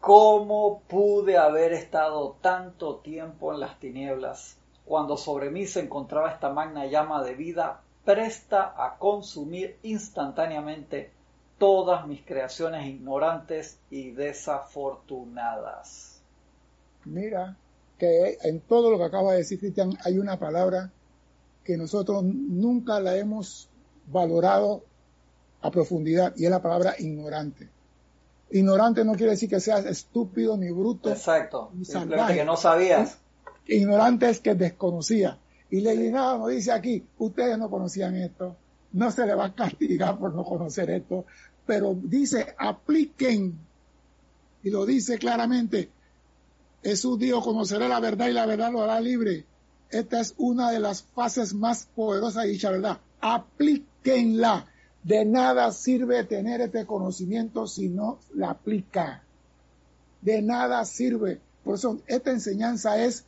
[0.00, 4.60] ¿cómo pude haber estado tanto tiempo en las tinieblas?
[4.90, 11.12] cuando sobre mí se encontraba esta magna llama de vida presta a consumir instantáneamente
[11.60, 16.20] todas mis creaciones ignorantes y desafortunadas.
[17.04, 17.56] Mira
[17.98, 20.90] que en todo lo que acaba de decir Cristian hay una palabra
[21.62, 23.68] que nosotros nunca la hemos
[24.06, 24.82] valorado
[25.60, 27.68] a profundidad y es la palabra ignorante.
[28.50, 31.10] Ignorante no quiere decir que seas estúpido ni bruto.
[31.10, 31.70] Exacto.
[31.74, 33.18] Ni Simplemente que no sabías
[33.66, 35.38] ignorantes que desconocía.
[35.70, 38.56] Y nada nos dice aquí, ustedes no conocían esto,
[38.92, 41.24] no se le va a castigar por no conocer esto,
[41.66, 43.58] pero dice, apliquen,
[44.62, 45.90] y lo dice claramente,
[46.82, 49.44] Jesús dijo, conocerá la verdad y la verdad lo hará libre.
[49.90, 52.98] Esta es una de las fases más poderosas de dicha verdad.
[53.20, 54.66] Aplíquenla.
[55.02, 59.22] De nada sirve tener este conocimiento si no la aplica.
[60.20, 61.40] De nada sirve.
[61.64, 63.24] Por eso esta enseñanza es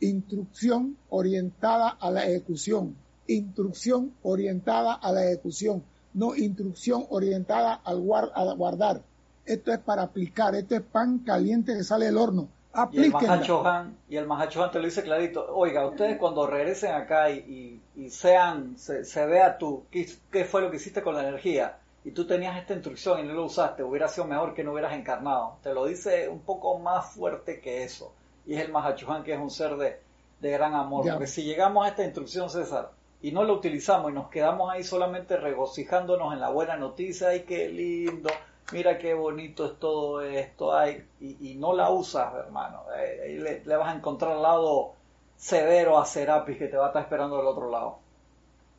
[0.00, 5.82] instrucción orientada a la ejecución, instrucción orientada a la ejecución,
[6.16, 8.02] no instrucción orientada al
[8.34, 9.02] a guardar.
[9.44, 12.48] Esto es para aplicar, esto es pan caliente que sale del horno.
[12.92, 14.26] Y el Mahachohan, y el
[14.70, 20.06] te lo dice clarito, oiga, ustedes cuando regresen acá y, sean, se, vea tú, ¿qué,
[20.30, 21.78] ¿qué, fue lo que hiciste con la energía?
[22.04, 24.92] Y tú tenías esta instrucción y no lo usaste, hubiera sido mejor que no hubieras
[24.92, 25.56] encarnado.
[25.62, 28.12] Te lo dice un poco más fuerte que eso
[28.46, 30.00] y es el Mahachuhan, que es un ser de,
[30.40, 31.04] gran amor.
[31.08, 34.84] Porque si llegamos a esta instrucción, César, y no lo utilizamos y nos quedamos ahí
[34.84, 38.30] solamente regocijándonos en la buena noticia, ay, qué lindo,
[38.72, 43.76] mira qué bonito es todo esto, ay, y, no la usas, hermano, eh, ahí le,
[43.76, 44.92] vas a encontrar al lado
[45.36, 47.98] severo a Serapis que te va a estar esperando del otro lado.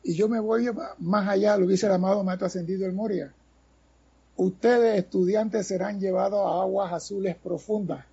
[0.02, 3.32] Y yo me voy más allá, lo dice el amado Maestro Ascendido el Moria.
[4.36, 8.04] Ustedes, estudiantes, serán llevados a aguas azules profundas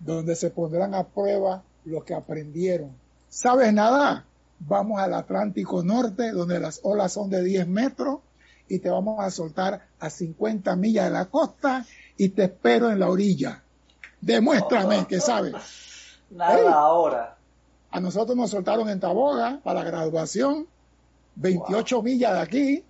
[0.00, 2.90] donde se pondrán a prueba lo que aprendieron.
[3.28, 4.24] ¿Sabes nada?
[4.66, 8.20] Vamos al Atlántico Norte, donde las olas son de 10 metros,
[8.68, 11.84] y te vamos a soltar a 50 millas de la costa
[12.16, 13.62] y te espero en la orilla.
[14.20, 15.54] Demuéstrame que sabes.
[16.30, 17.36] Nada ahora.
[17.90, 20.66] A nosotros nos soltaron en Taboga para la graduación,
[21.36, 22.84] 28 millas de aquí,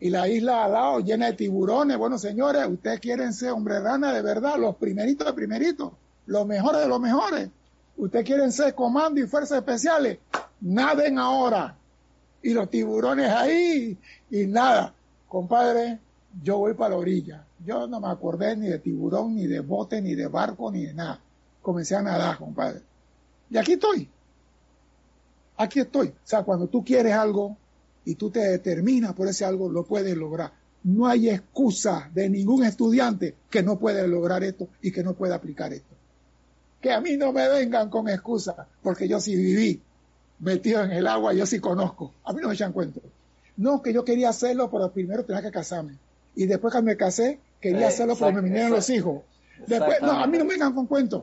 [0.00, 1.98] y la isla al lado llena de tiburones.
[1.98, 5.92] Bueno, señores, ustedes quieren ser hombre rana de verdad, los primeritos de primeritos
[6.26, 7.50] los mejores de los mejores.
[7.96, 10.18] Ustedes quieren ser comando y fuerzas especiales,
[10.60, 11.76] naden ahora.
[12.42, 13.96] Y los tiburones ahí
[14.30, 14.94] y nada.
[15.28, 15.98] Compadre,
[16.42, 17.46] yo voy para la orilla.
[17.64, 20.94] Yo no me acordé ni de tiburón, ni de bote, ni de barco, ni de
[20.94, 21.20] nada.
[21.62, 22.82] Comencé a nadar, compadre.
[23.50, 24.08] Y aquí estoy.
[25.56, 26.08] Aquí estoy.
[26.08, 27.56] O sea, cuando tú quieres algo
[28.04, 30.52] y tú te determinas por ese algo, lo puedes lograr.
[30.82, 35.36] No hay excusa de ningún estudiante que no puede lograr esto y que no pueda
[35.36, 35.94] aplicar esto
[36.84, 39.80] que a mí no me vengan con excusas, porque yo sí viví
[40.38, 42.12] metido en el agua, yo sí conozco.
[42.24, 43.00] A mí no me echan cuento.
[43.56, 45.96] No, que yo quería hacerlo, pero primero tenía que casarme.
[46.34, 49.22] Y después que me casé, quería hacerlo porque me vinieron los hijos.
[49.66, 51.22] Después, no, a mí no me vengan con cuentos.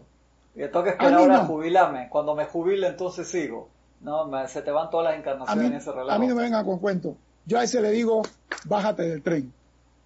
[0.56, 2.08] Y tengo que esperar ahora a jubilarme.
[2.10, 3.69] Cuando me jubile, entonces sigo.
[4.02, 6.12] No, se te van todas las encarnaciones en ese relajo.
[6.12, 7.15] A mí no me vengan con cuentos.
[7.45, 8.21] Yo a ese le digo,
[8.65, 9.52] bájate del tren.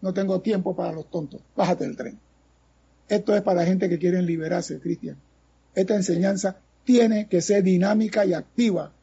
[0.01, 1.41] No tengo tiempo para los tontos.
[1.55, 2.19] Bájate del tren.
[3.07, 5.17] Esto es para gente que quieren liberarse, Cristian.
[5.75, 8.93] Esta enseñanza tiene que ser dinámica y activa,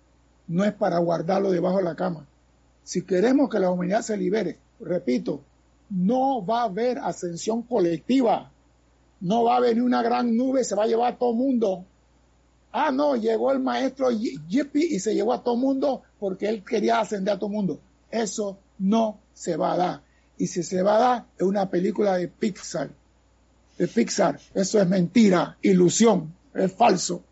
[0.49, 2.27] no es para guardarlo debajo de la cama.
[2.85, 5.43] Si queremos que la humanidad se libere, repito,
[5.91, 8.51] no va a haber ascensión colectiva,
[9.21, 11.85] no va a venir una gran nube, se va a llevar a todo mundo.
[12.73, 17.01] Ah, no, llegó el maestro Yippie y se llevó a todo mundo porque él quería
[17.01, 17.81] ascender a todo mundo.
[18.11, 20.03] Eso no se va a dar.
[20.39, 22.91] Y si se va a dar, es una película de Pixar.
[23.77, 24.41] De Pixar.
[24.55, 27.23] Eso es mentira, ilusión, es falso.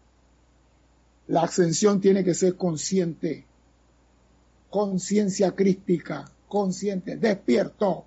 [1.30, 3.46] La ascensión tiene que ser consciente.
[4.68, 8.04] Conciencia crística, consciente, despierto,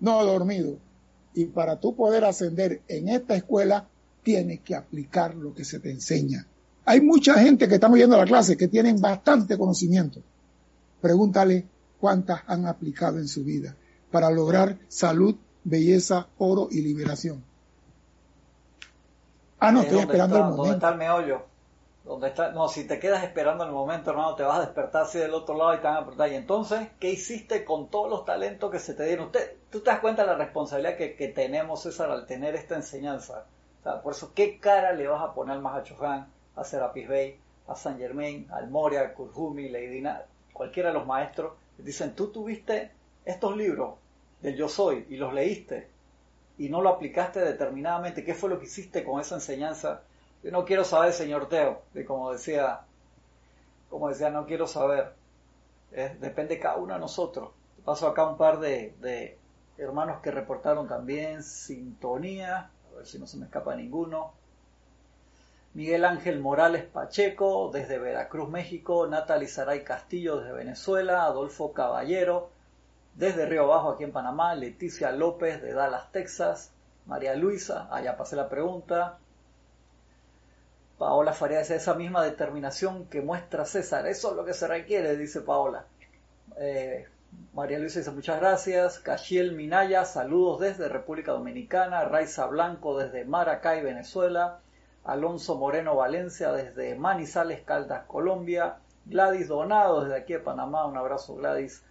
[0.00, 0.78] no dormido.
[1.34, 3.86] Y para tú poder ascender en esta escuela,
[4.24, 6.48] tienes que aplicar lo que se te enseña.
[6.84, 10.20] Hay mucha gente que estamos yendo a la clase que tienen bastante conocimiento.
[11.00, 11.66] Pregúntale
[12.00, 13.76] cuántas han aplicado en su vida
[14.10, 17.44] para lograr salud, belleza, oro y liberación.
[19.60, 20.62] Ah, no, estoy esperando el momento.
[20.62, 21.53] ¿Dónde está el meollo?
[22.04, 22.50] ¿Dónde está?
[22.52, 25.56] No, si te quedas esperando el momento, hermano, te vas a despertar así del otro
[25.56, 26.30] lado y te van a apretar.
[26.30, 29.26] Y entonces, ¿qué hiciste con todos los talentos que se te dieron?
[29.26, 32.76] Usted, ¿Tú te das cuenta de la responsabilidad que, que tenemos, César, al tener esta
[32.76, 33.46] enseñanza?
[34.02, 37.98] por eso, ¿qué cara le vas a poner al Mahacho a Serapis Bey, a Saint
[37.98, 41.52] Germain, al Moria, al Kurhumi, Leidina, cualquiera de los maestros?
[41.76, 42.92] Dicen, tú tuviste
[43.24, 43.96] estos libros
[44.40, 45.88] del Yo Soy y los leíste
[46.56, 48.24] y no lo aplicaste determinadamente.
[48.24, 50.02] ¿Qué fue lo que hiciste con esa enseñanza?
[50.44, 52.82] Yo no quiero saber, señor Teo, de como decía,
[53.88, 55.14] como decía, no quiero saber.
[55.90, 57.50] depende de cada uno de nosotros.
[57.82, 59.38] Paso acá un par de, de
[59.78, 64.34] hermanos que reportaron también sintonía a ver si no se me escapa ninguno.
[65.72, 69.06] Miguel Ángel Morales Pacheco, desde Veracruz, México.
[69.06, 71.24] Natalie Saray Castillo, desde Venezuela.
[71.24, 72.50] Adolfo Caballero,
[73.14, 74.54] desde Río Bajo, aquí en Panamá.
[74.54, 76.70] Leticia López, de Dallas, Texas.
[77.06, 79.18] María Luisa, allá pasé la pregunta.
[81.04, 84.06] Paola Faría dice esa misma determinación que muestra César.
[84.06, 85.84] Eso es lo que se requiere, dice Paola.
[86.56, 87.06] Eh,
[87.52, 89.00] María Luisa dice muchas gracias.
[89.00, 92.06] Cachiel Minaya, saludos desde República Dominicana.
[92.06, 94.60] Raiza Blanco desde Maracay, Venezuela.
[95.04, 98.76] Alonso Moreno Valencia desde Manizales, Caldas, Colombia.
[99.04, 100.86] Gladys Donado desde aquí de Panamá.
[100.86, 101.82] Un abrazo, Gladys.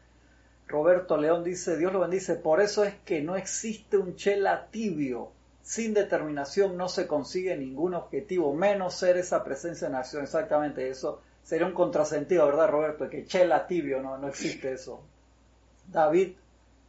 [0.66, 5.34] Roberto León dice, Dios lo bendice, por eso es que no existe un chela tibio.
[5.64, 10.24] Sin determinación no se consigue ningún objetivo, menos ser esa presencia en acción.
[10.24, 13.10] Exactamente, eso sería un contrasentido, ¿verdad, Roberto?
[13.10, 15.02] Que chela tibio, no, no existe eso.
[15.88, 16.34] David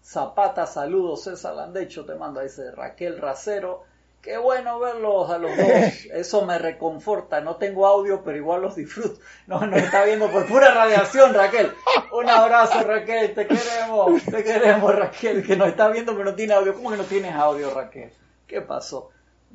[0.04, 3.84] Zapata, saludos, César Landecho te manda, dice Raquel Racero.
[4.20, 5.66] Qué bueno verlos a los dos.
[6.12, 7.42] Eso me reconforta.
[7.42, 9.20] No tengo audio, pero igual los disfruto.
[9.46, 11.70] No, nos está viendo por pura radiación, Raquel.
[12.10, 13.34] Un abrazo, Raquel.
[13.34, 14.22] Te queremos.
[14.24, 15.46] Te queremos, Raquel.
[15.46, 16.74] Que nos está viendo, pero no tiene audio.
[16.74, 18.10] ¿Cómo que no tienes audio, Raquel?
[18.46, 19.10] ¿Qué pasó?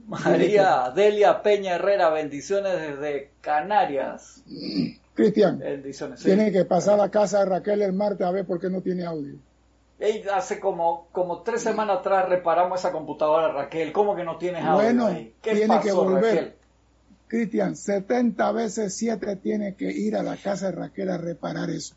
[0.07, 4.43] María Delia Peña Herrera, bendiciones desde Canarias.
[5.13, 5.61] Cristian,
[6.23, 8.81] tiene que pasar a la casa de Raquel el martes a ver por qué no
[8.81, 9.35] tiene audio.
[10.33, 13.91] hace como, como tres semanas atrás reparamos esa computadora, Raquel.
[13.91, 14.75] ¿Cómo que no tienes audio?
[14.75, 15.09] Bueno,
[15.41, 16.55] tiene que volver.
[17.27, 21.93] Cristian, 70 veces 7 tiene que ir a la casa de Raquel a reparar eso.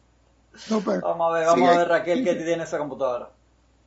[0.68, 3.30] vamos a ver, vamos a ver, Raquel, qué tiene esa computadora.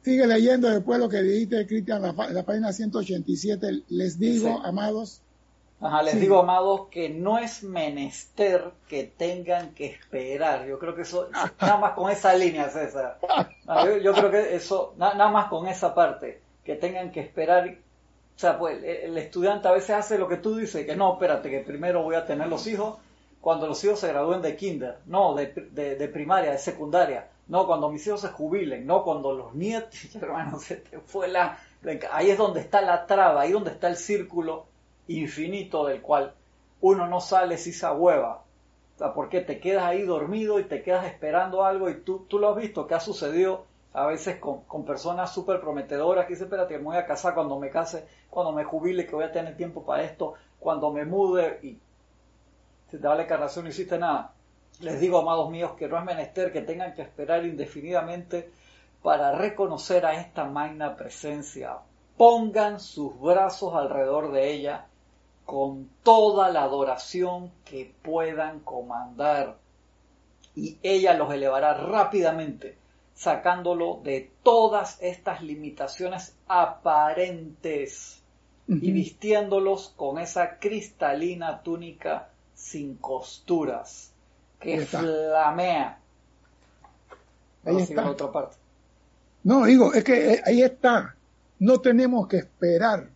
[0.05, 3.85] Sigue leyendo después lo que dijiste, Cristian, la, la página 187.
[3.89, 5.23] Les digo, amados,
[5.81, 10.67] Ajá, les digo, amados, que no es menester que tengan que esperar.
[10.67, 11.27] Yo creo que eso,
[11.59, 13.17] nada más con esa línea, César.
[14.03, 17.67] Yo, creo que eso, nada más con esa parte, que tengan que esperar.
[17.67, 21.49] O sea, pues el estudiante a veces hace lo que tú dices, que no, espérate,
[21.49, 22.99] que primero voy a tener los hijos
[23.41, 27.89] cuando los hijos se gradúen de kinder, no, de, de, primaria, de secundaria, no, cuando
[27.89, 31.59] mis hijos se jubilen, no, cuando los nietos, hermano, se te fue la...
[32.11, 34.65] Ahí es donde está la traba, ahí donde está el círculo
[35.07, 36.33] infinito del cual
[36.81, 38.41] uno no sale si se hueva.
[38.95, 42.39] O sea, porque te quedas ahí dormido y te quedas esperando algo y tú, tú
[42.39, 46.45] lo has visto que ha sucedido a veces con, con personas súper prometedoras que dicen,
[46.45, 49.55] espérate, me voy a casar cuando me case, cuando me jubile, que voy a tener
[49.55, 51.77] tiempo para esto, cuando me mude y
[52.89, 54.33] se te va la encarnación no hiciste nada.
[54.81, 58.51] Les digo, amados míos, que no es menester que tengan que esperar indefinidamente
[59.01, 61.77] para reconocer a esta magna presencia.
[62.17, 64.87] Pongan sus brazos alrededor de ella
[65.45, 69.57] con toda la adoración que puedan comandar.
[70.55, 72.77] Y ella los elevará rápidamente,
[73.13, 78.21] sacándolo de todas estas limitaciones aparentes
[78.67, 84.14] y vistiéndolos con esa cristalina túnica sin costuras
[84.65, 85.99] que flamea.
[87.63, 88.09] Ahí está.
[88.09, 88.57] otra parte.
[89.43, 91.15] No, digo, es que eh, ahí está.
[91.59, 93.09] No tenemos que esperar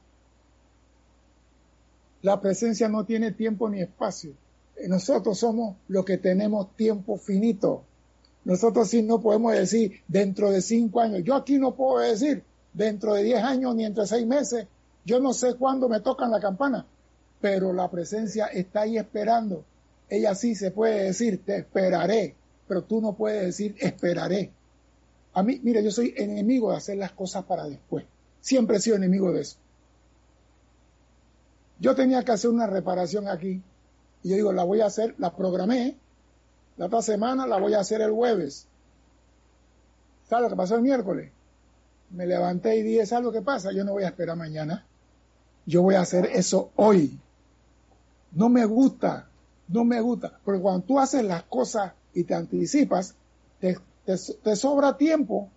[2.21, 4.33] la presencia no tiene tiempo ni espacio.
[4.87, 7.83] Nosotros somos los que tenemos tiempo finito.
[8.43, 11.21] Nosotros sí no podemos decir dentro de cinco años.
[11.23, 12.43] Yo aquí no puedo decir
[12.73, 14.67] dentro de diez años ni entre seis meses.
[15.05, 16.85] Yo no sé cuándo me tocan la campana,
[17.39, 19.63] pero la presencia está ahí esperando.
[20.09, 22.35] Ella sí se puede decir, te esperaré,
[22.67, 24.51] pero tú no puedes decir, esperaré.
[25.33, 28.05] A mí, mire, yo soy enemigo de hacer las cosas para después.
[28.41, 29.57] Siempre he sido enemigo de eso.
[31.79, 33.61] Yo tenía que hacer una reparación aquí
[34.23, 35.95] y yo digo, la voy a hacer, la programé,
[36.77, 38.67] la otra semana la voy a hacer el jueves.
[40.27, 41.31] ¿Sabes lo que pasó el miércoles?
[42.09, 43.71] Me levanté y dije, ¿sabes lo que pasa?
[43.71, 44.85] Yo no voy a esperar mañana.
[45.65, 47.17] Yo voy a hacer eso hoy.
[48.31, 49.28] No me gusta,
[49.69, 50.39] no me gusta.
[50.43, 53.15] Porque cuando tú haces las cosas y te anticipas,
[53.59, 55.49] te, te sobra tiempo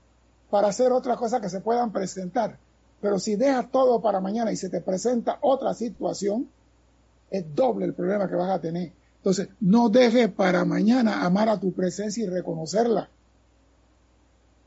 [0.51, 2.59] para hacer otras cosas que se puedan presentar.
[3.01, 6.49] Pero si dejas todo para mañana y se te presenta otra situación,
[7.31, 8.93] es doble el problema que vas a tener.
[9.17, 13.09] Entonces, no dejes para mañana amar a tu presencia y reconocerla.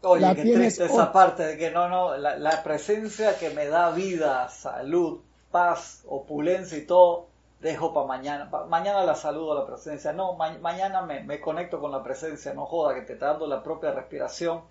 [0.02, 3.92] Oye, la qué tienes esa parte de que no, no, la, presencia que me da
[3.92, 5.20] vida, salud,
[5.52, 7.28] paz, opulencia y todo,
[7.66, 8.50] dejo para mañana.
[8.70, 10.14] mañana la saludo la presencia.
[10.14, 12.54] No, mañana me, me, conecto con la presencia.
[12.54, 14.62] No joda que te está dando la propia respiración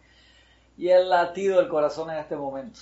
[0.78, 2.80] y el latido del corazón en este momento.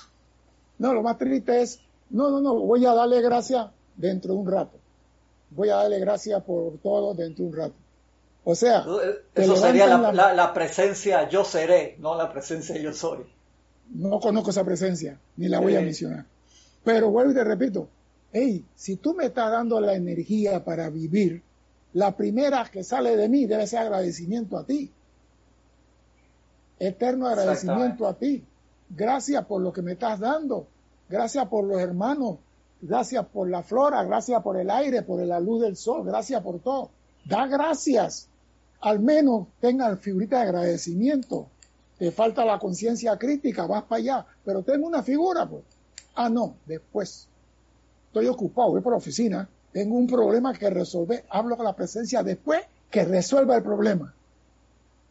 [0.79, 4.51] No, lo más triste es, no, no, no, voy a darle gracias dentro de un
[4.51, 4.79] rato.
[5.51, 7.75] Voy a darle gracias por todo dentro de un rato.
[8.45, 8.85] O sea,
[9.35, 13.21] eso sería la, presencia yo seré, no la presencia yo soy.
[13.95, 16.27] No conozco esa presencia, ni la voy a mencionar.
[16.85, 17.89] Pero vuelvo y te repito,
[18.33, 21.43] hey, si tú me estás dando la energía para vivir,
[21.93, 24.91] la primera que sale de mí debe ser agradecimiento a ti.
[26.79, 28.43] Eterno agradecimiento a ti.
[28.89, 30.67] Gracias por lo que me estás dando.
[31.09, 32.39] Gracias por los hermanos.
[32.81, 34.03] Gracias por la flora.
[34.05, 36.05] Gracias por el aire, por la luz del sol.
[36.05, 36.91] Gracias por todo.
[37.25, 38.29] Da gracias.
[38.81, 41.47] Al menos tenga figurita de agradecimiento.
[41.99, 44.27] Te falta la conciencia crítica, vas para allá.
[44.45, 45.63] Pero tengo una figura, pues.
[46.15, 47.29] Ah, no, después.
[48.13, 49.49] Estoy ocupado, voy por la oficina.
[49.73, 51.25] Tengo un problema que resolver.
[51.31, 52.61] Hablo con la presencia después
[52.91, 54.13] que resuelva el problema.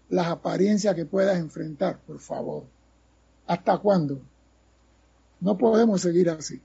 [0.10, 2.66] Las apariencias que puedas enfrentar, por favor.
[3.48, 4.22] ¿Hasta cuándo?
[5.40, 6.62] No podemos seguir así.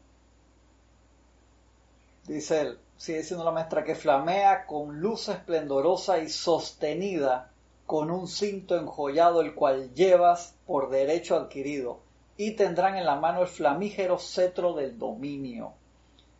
[2.29, 7.51] Dice él, sigue siendo la maestra que flamea con luz esplendorosa y sostenida
[7.87, 12.01] con un cinto enjollado el cual llevas por derecho adquirido
[12.37, 15.73] y tendrán en la mano el flamígero cetro del dominio,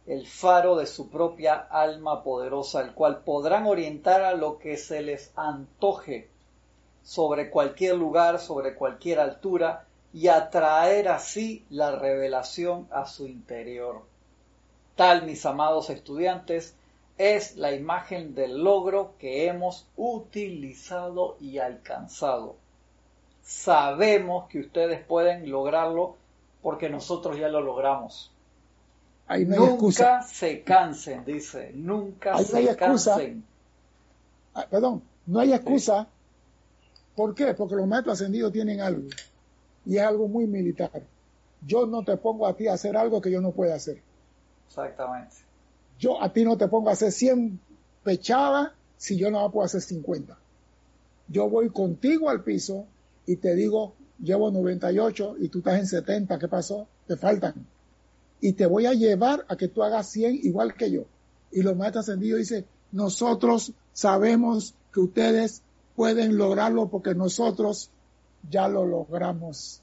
[0.07, 5.03] el faro de su propia alma poderosa, el cual podrán orientar a lo que se
[5.03, 6.29] les antoje
[7.03, 14.03] sobre cualquier lugar, sobre cualquier altura, y atraer así la revelación a su interior.
[14.95, 16.75] Tal, mis amados estudiantes,
[17.19, 22.57] es la imagen del logro que hemos utilizado y alcanzado.
[23.43, 26.17] Sabemos que ustedes pueden lograrlo
[26.63, 28.33] porque nosotros ya lo logramos.
[29.29, 33.45] Nunca se cansen, dice, nunca se cansen.
[34.55, 36.07] Ah, perdón, no hay excusa.
[37.15, 37.55] ¿Por qué?
[37.55, 39.09] Porque los maestros ascendidos tienen algo
[39.85, 41.03] y es algo muy militar.
[41.67, 44.03] Yo no te pongo a ti a hacer algo que yo no pueda hacer.
[44.69, 45.37] Exactamente.
[45.99, 47.59] Yo a ti no te pongo a hacer 100
[48.05, 50.37] pechadas si yo no puedo hacer 50.
[51.29, 52.87] Yo voy contigo al piso
[53.27, 56.87] y te digo, llevo 98 y tú estás en 70, ¿qué pasó?
[57.07, 57.67] Te faltan.
[58.41, 61.05] Y te voy a llevar a que tú hagas 100 igual que yo.
[61.53, 65.63] Y los maestros ascendidos dicen, nosotros sabemos que ustedes
[65.95, 67.91] pueden lograrlo porque nosotros
[68.51, 69.81] ya lo logramos.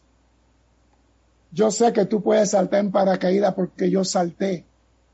[1.52, 4.66] Yo sé que tú puedes saltar en paracaídas porque yo salté.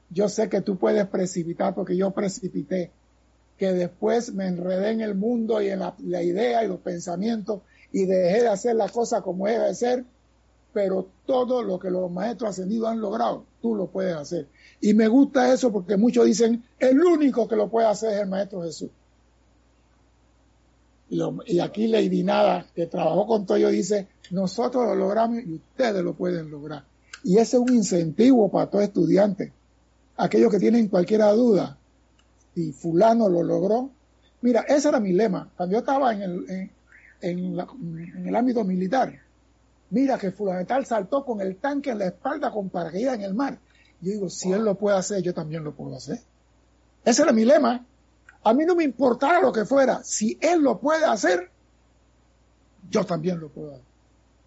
[0.09, 2.91] Yo sé que tú puedes precipitar porque yo precipité.
[3.57, 7.61] Que después me enredé en el mundo y en la, idea y los pensamientos
[7.91, 10.05] y dejé de hacer la cosa como debe ser.
[10.71, 14.47] Pero todo lo que los maestros ascendidos han logrado, tú lo puedes hacer.
[14.81, 18.27] Y me gusta eso porque muchos dicen, el único que lo puede hacer es el
[18.27, 18.89] Maestro Jesús.
[21.09, 26.13] Y, aquí Lady Nada, que trabajó con Toyo, dice, nosotros lo logramos y ustedes lo
[26.13, 26.83] pueden lograr.
[27.23, 29.51] Y ese es un incentivo para todo estudiante.
[30.17, 31.77] Aquellos que tienen cualquier duda,
[32.53, 33.89] si fulano lo logró.
[34.41, 35.49] Mira, ese era mi lema.
[35.57, 36.71] Cuando yo estaba en el,
[37.21, 39.13] en, el ámbito militar,
[39.89, 43.33] mira que fulano tal saltó con el tanque en la espalda con paracaídas en el
[43.33, 43.59] mar.
[44.01, 46.19] Yo digo, si él lo puede hacer, yo también lo puedo hacer.
[47.03, 47.85] Ese era mi lema.
[48.43, 50.01] A mí no me importara lo que fuera.
[50.03, 51.49] Si él lo puede hacer,
[52.89, 53.89] yo también lo puedo hacer.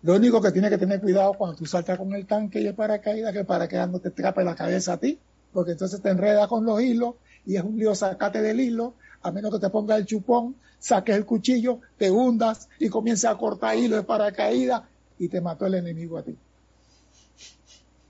[0.03, 2.75] Lo único que tiene que tener cuidado cuando tú saltas con el tanque y el
[2.75, 5.19] paracaídas, que el paracaídas no te trape la cabeza a ti,
[5.53, 7.15] porque entonces te enreda con los hilos
[7.47, 11.15] y es un lío sacate del hilo, a menos que te ponga el chupón, saques
[11.15, 14.83] el cuchillo, te hundas y comiences a cortar hilo de paracaídas
[15.23, 16.33] y te mató el enemigo a ti.
[16.33, 16.37] O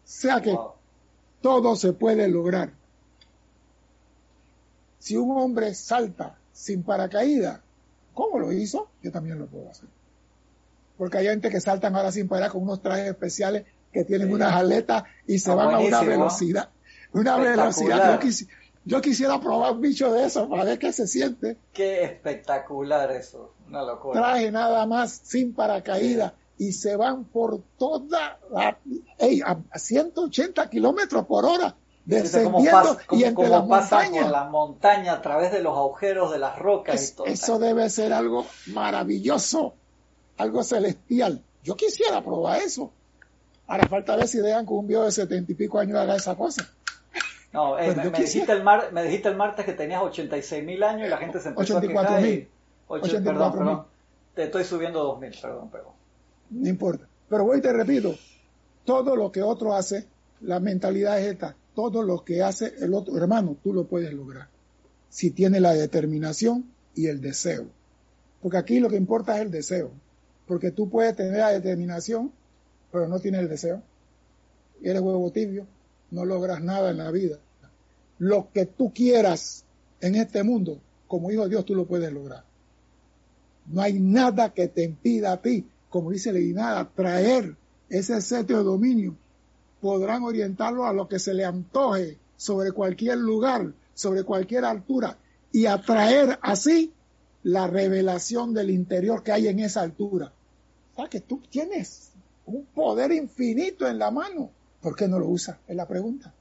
[0.02, 0.56] sea que
[1.42, 2.72] todo se puede lograr.
[4.98, 7.60] Si un hombre salta sin paracaídas,
[8.14, 8.88] ¿cómo lo hizo?
[9.02, 9.90] Yo también lo puedo hacer.
[10.96, 14.54] porque hay gente que saltan ahora sin parar con unos trajes especiales que tienen unas
[14.54, 16.70] aletas y se van a una velocidad,
[17.12, 18.20] una velocidad.
[18.84, 21.58] Yo, quisiera probar un bicho de eso para ver qué se siente.
[21.74, 24.18] Qué espectacular eso, una locura.
[24.18, 28.78] Traje nada más sin paracaídas y se van por toda la,
[29.44, 34.30] a 180 kilómetros por hora descendiendo y entre las montañas.
[34.30, 37.26] la montaña a través de los agujeros de las rocas y todo.
[37.26, 39.74] Eso debe ser algo maravilloso,
[40.36, 41.44] algo celestial.
[41.62, 42.92] Yo quisiera probar eso.
[43.66, 46.34] Ahora falta ver si dejan con un viejo de setenta y pico años haga esa
[46.34, 46.68] cosa.
[47.52, 51.06] No, eh, me, dijiste el mar, me, dijiste el martes que tenías 86 mil años
[51.06, 52.50] y la gente se empezó 84 a mil.
[52.88, 53.86] Perdón, perdón.
[54.34, 55.92] Te estoy subiendo 2 mil, perdón, perdón.
[56.52, 57.08] No importa.
[57.28, 58.14] Pero voy y te repito,
[58.84, 60.06] todo lo que otro hace,
[60.40, 64.48] la mentalidad es esta todo lo que hace el otro hermano, tú lo puedes lograr.
[65.08, 67.66] Si tiene la determinación y el deseo.
[68.40, 69.90] Porque aquí lo que importa es el deseo.
[70.46, 72.32] Porque tú puedes tener la determinación,
[72.90, 73.82] pero no tienes el deseo.
[74.82, 75.66] Eres huevo tibio,
[76.10, 77.38] no logras nada en la vida.
[78.18, 79.64] Lo que tú quieras
[80.00, 82.44] en este mundo, como hijo de Dios, tú lo puedes lograr.
[83.66, 87.54] No hay nada que te impida a ti, como dice nada traer
[87.90, 89.14] ese setio de dominio
[89.80, 95.18] podrán orientarlo a lo que se le antoje sobre cualquier lugar, sobre cualquier altura
[95.52, 96.94] y atraer así
[97.42, 100.32] la revelación del interior que hay en esa altura.
[100.94, 102.12] O sea que tú tienes
[102.46, 104.50] un poder infinito en la mano.
[104.80, 105.58] ¿Por qué no lo usas?
[105.68, 106.32] Es la pregunta.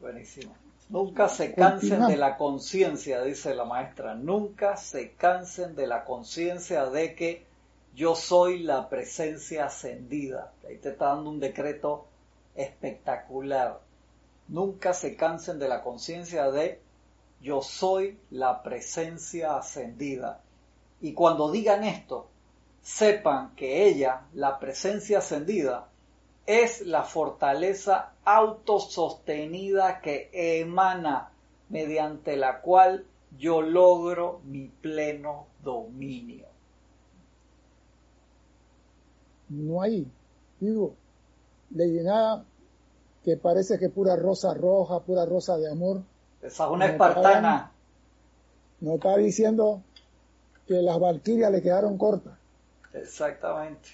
[0.00, 0.69] Buenísimo.
[0.90, 4.16] Nunca se cansen de la conciencia, dice la maestra.
[4.16, 7.46] Nunca se cansen de la conciencia de que
[7.94, 10.52] yo soy la presencia ascendida.
[10.68, 12.06] Ahí te está dando un decreto
[12.56, 13.78] espectacular.
[14.48, 16.80] Nunca se cansen de la conciencia de
[17.40, 20.40] yo soy la presencia ascendida.
[21.00, 22.26] Y cuando digan esto,
[22.82, 25.86] sepan que ella, la presencia ascendida,
[26.58, 31.30] es la fortaleza autosostenida que emana,
[31.68, 33.04] mediante la cual
[33.38, 36.50] yo logro mi pleno dominio.
[39.50, 40.06] no hay,
[40.60, 40.94] digo,
[41.68, 42.44] de nada
[43.24, 46.02] que parece que pura rosa roja, pura rosa de amor.
[46.40, 47.72] Esa es una espartana.
[48.80, 49.82] no está diciendo
[50.66, 52.38] que las valquirias le quedaron cortas.
[52.94, 53.90] Exactamente.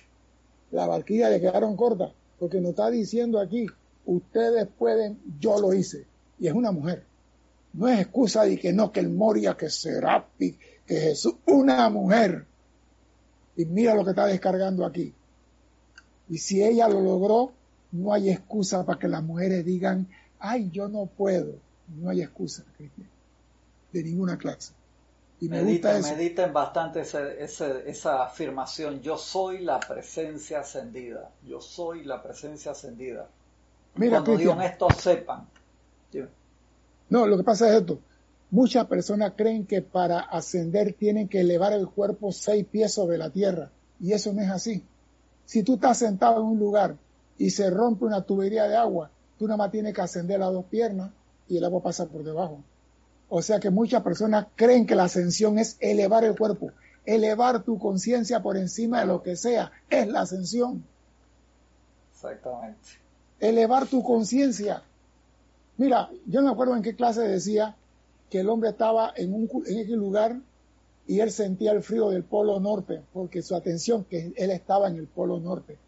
[0.71, 3.67] Las valquirias le quedaron cortas, porque no está diciendo aquí,
[4.05, 6.07] ustedes pueden, yo lo hice.
[6.39, 7.05] Y es una mujer.
[7.73, 12.47] No es excusa de que no, que el Moria, que Serapi, que Jesús, una mujer.
[13.57, 15.15] Y mira lo que está descargando aquí.
[16.29, 17.53] Y si ella lo logró,
[17.93, 20.09] no hay excusa para que las mujeres digan,
[20.39, 21.55] ay, yo no puedo.
[21.89, 22.65] No hay excusa,
[23.93, 24.73] de ninguna clase.
[25.39, 32.23] Y me mediten, mediten bastante esa afirmación, yo soy la presencia ascendida, yo soy la
[32.23, 33.29] presencia ascendida.
[33.97, 35.47] Mira, Cuando digan esto, sepan.
[37.09, 38.01] No, lo que pasa es esto.
[38.51, 43.31] Muchas personas creen que para ascender tienen que elevar el cuerpo seis pies sobre la
[43.31, 43.71] tierra.
[44.01, 44.83] Y eso no es así.
[45.45, 46.97] Si tú estás sentado en un lugar
[47.39, 50.65] y se rompe una tubería de agua, tú nada más tienes que ascender las dos
[50.67, 51.11] piernas
[51.49, 52.63] y el agua pasa por debajo.
[53.29, 56.71] O sea que muchas personas creen que la ascensión es elevar el cuerpo,
[57.05, 60.85] elevar tu conciencia por encima de lo que sea, es la ascensión.
[62.13, 62.89] Exactamente.
[63.41, 64.83] Elevar tu conciencia.
[65.77, 67.77] Mira, yo no me acuerdo en qué clase decía
[68.31, 70.37] que el hombre estaba en un en ese lugar
[71.07, 74.97] y él sentía el frío del polo norte, porque su atención, que él estaba en
[74.97, 75.79] el polo norte.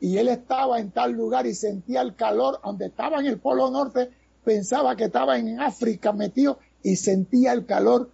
[0.00, 3.70] Y él estaba en tal lugar y sentía el calor, donde estaba en el polo
[3.70, 4.10] norte,
[4.44, 8.10] pensaba que estaba en África metido y sentía el calor.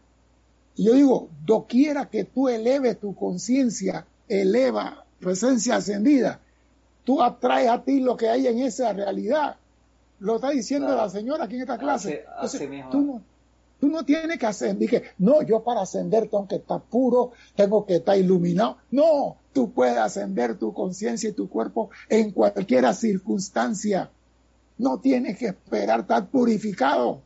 [0.77, 6.41] Y yo digo, doquiera que tú eleves tu conciencia, eleva presencia ascendida,
[7.05, 9.57] tú atraes a ti lo que hay en esa realidad.
[10.21, 12.25] Lo está diciendo la señora aquí en esta clase.
[12.91, 13.21] tú
[13.85, 14.79] Tú no tienes que ascender.
[14.79, 18.79] Dije, no, yo para ascender tengo que estar puro, tengo que estar iluminado.
[18.91, 24.11] No, tú puedes ascender tu conciencia y tu cuerpo en cualquier circunstancia.
[24.79, 27.21] No tienes que esperar estar purificado.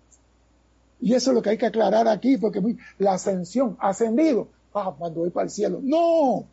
[1.01, 2.63] Y eso es lo que hay que aclarar aquí, porque
[2.99, 5.81] la ascensión, ascendido, ah, cuando voy para el cielo.
[5.83, 6.45] No,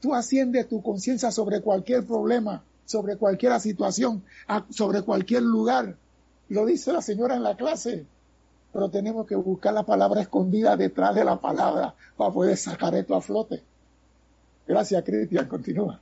[0.00, 4.22] tú asciendes tu conciencia sobre cualquier problema, sobre cualquier situación,
[4.70, 5.96] sobre cualquier lugar.
[6.48, 8.06] Lo dice la señora en la clase
[8.74, 13.14] pero tenemos que buscar la palabra escondida detrás de la palabra para poder sacar esto
[13.14, 13.62] a flote.
[14.66, 15.46] Gracias, Cristian.
[15.46, 16.00] Continúa.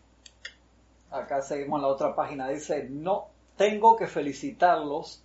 [1.10, 2.48] Acá seguimos en la otra página.
[2.48, 3.26] Dice, no,
[3.58, 5.22] tengo que felicitarlos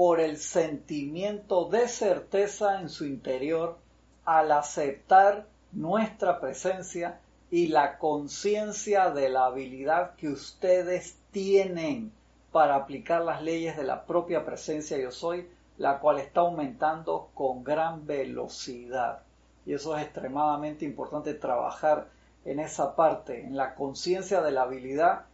[0.00, 3.76] por el sentimiento de certeza en su interior
[4.24, 7.20] al aceptar nuestra presencia
[7.50, 12.12] y la conciencia de la habilidad que ustedes tienen
[12.50, 15.46] para aplicar las leyes de la propia presencia yo soy,
[15.76, 19.20] la cual está aumentando con gran velocidad.
[19.66, 22.08] Y eso es extremadamente importante trabajar
[22.46, 25.26] en esa parte, en la conciencia de la habilidad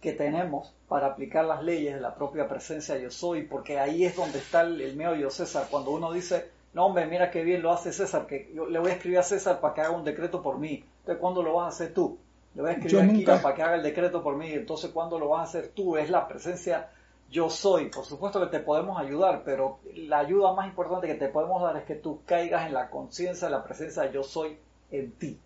[0.00, 4.14] que tenemos para aplicar las leyes de la propia presencia yo soy, porque ahí es
[4.14, 7.72] donde está el, el meollo César, cuando uno dice, no hombre, mira qué bien lo
[7.72, 10.42] hace César, que yo le voy a escribir a César para que haga un decreto
[10.42, 12.18] por mí, entonces ¿cuándo lo vas a hacer tú?
[12.54, 15.18] Le voy a escribir a Kira para que haga el decreto por mí, entonces ¿cuándo
[15.18, 15.96] lo vas a hacer tú?
[15.96, 16.90] Es la presencia
[17.30, 21.28] yo soy, por supuesto que te podemos ayudar, pero la ayuda más importante que te
[21.28, 24.58] podemos dar es que tú caigas en la conciencia de la presencia yo soy
[24.90, 25.38] en ti.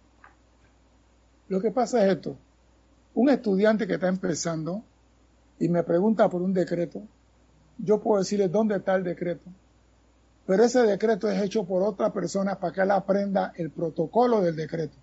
[1.46, 2.36] Lo que pasa es esto,
[3.14, 4.82] un estudiante que está empezando
[5.58, 7.02] y me pregunta por un decreto,
[7.78, 9.44] yo puedo decirle dónde está el decreto,
[10.46, 14.56] pero ese decreto es hecho por otra persona para que él aprenda el protocolo del
[14.56, 14.96] decreto.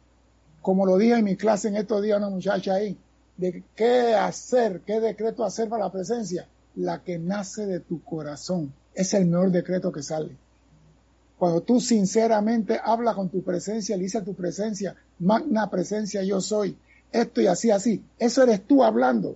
[0.62, 2.98] Como lo dije en mi clase en estos días una muchacha ahí,
[3.36, 8.74] de qué hacer, qué decreto hacer para la presencia, la que nace de tu corazón.
[8.94, 10.38] Es el mejor decreto que sale.
[11.38, 16.78] Cuando tú sinceramente hablas con tu presencia, le dices tu presencia, magna presencia yo soy,
[17.12, 18.04] esto y así, así.
[18.18, 19.36] Eso eres tú hablando.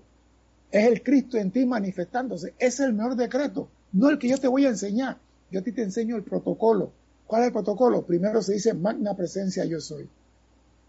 [0.72, 2.54] Es el Cristo en ti manifestándose.
[2.60, 5.18] es el mejor decreto, no el que yo te voy a enseñar.
[5.50, 6.92] Yo a ti te enseño el protocolo.
[7.26, 8.06] ¿Cuál es el protocolo?
[8.06, 10.10] Primero se dice magna presencia yo soy.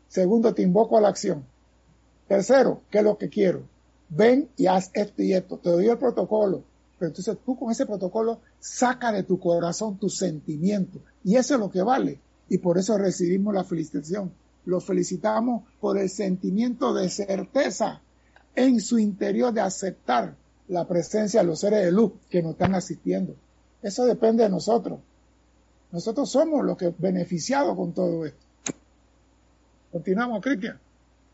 [0.08, 1.44] Segundo, te invoco a la acción.
[2.26, 3.62] Tercero, ¿qué es lo que quiero?
[4.08, 5.58] Ven y haz esto y esto.
[5.58, 6.62] Te doy el protocolo.
[6.98, 10.98] Pero entonces tú con ese protocolo saca de tu corazón tu sentimiento.
[11.22, 12.20] Y eso es lo que vale.
[12.48, 14.32] Y por eso recibimos la felicitación.
[14.64, 18.02] Lo felicitamos por el sentimiento de certeza
[18.58, 20.34] en su interior de aceptar
[20.68, 23.34] la presencia de los seres de luz que nos están asistiendo.
[23.82, 24.98] Eso depende de nosotros.
[25.92, 28.38] Nosotros somos los que beneficiados con todo esto.
[29.92, 30.78] Continuamos, Cristian.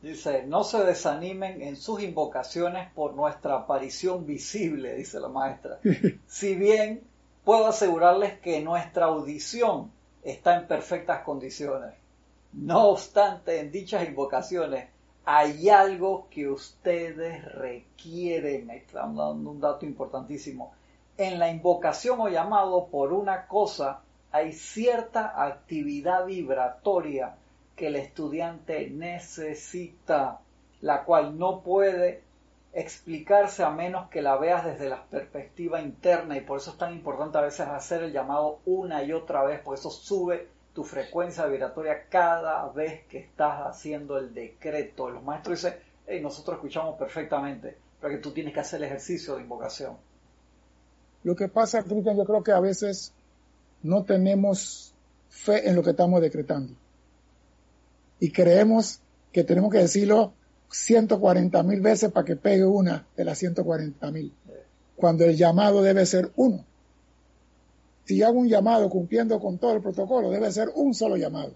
[0.03, 5.81] Dice, no se desanimen en sus invocaciones por nuestra aparición visible, dice la maestra.
[6.29, 7.03] si bien
[7.43, 9.91] puedo asegurarles que nuestra audición
[10.23, 11.95] está en perfectas condiciones.
[12.53, 14.94] No obstante, en dichas invocaciones
[15.25, 18.71] hay algo que ustedes requieren.
[18.71, 20.75] Están dando un dato importantísimo.
[21.17, 24.03] En la invocación o llamado por una cosa
[24.33, 27.37] hay cierta actividad vibratoria
[27.77, 30.41] que el estudiante necesita,
[30.81, 32.23] la cual no puede
[32.73, 36.93] explicarse a menos que la veas desde la perspectiva interna y por eso es tan
[36.93, 41.47] importante a veces hacer el llamado una y otra vez, porque eso sube tu frecuencia
[41.47, 45.09] vibratoria cada vez que estás haciendo el decreto.
[45.09, 49.37] Los maestros dicen, hey, nosotros escuchamos perfectamente, pero que tú tienes que hacer el ejercicio
[49.37, 49.97] de invocación.
[51.23, 53.15] Lo que pasa, Cristian, yo creo que a veces
[53.83, 54.93] no tenemos
[55.31, 56.75] fe en lo que estamos decretando
[58.21, 59.01] y creemos
[59.33, 60.33] que tenemos que decirlo
[60.71, 64.33] 140 mil veces para que pegue una de las 140 mil,
[64.97, 66.65] cuando el llamado debe ser uno.
[68.05, 71.53] Si hago un llamado cumpliendo con todo el protocolo, debe ser un solo llamado.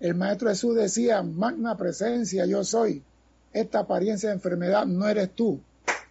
[0.00, 3.02] El Maestro Jesús decía, magna presencia, yo soy.
[3.52, 5.60] Esta apariencia de enfermedad no eres tú.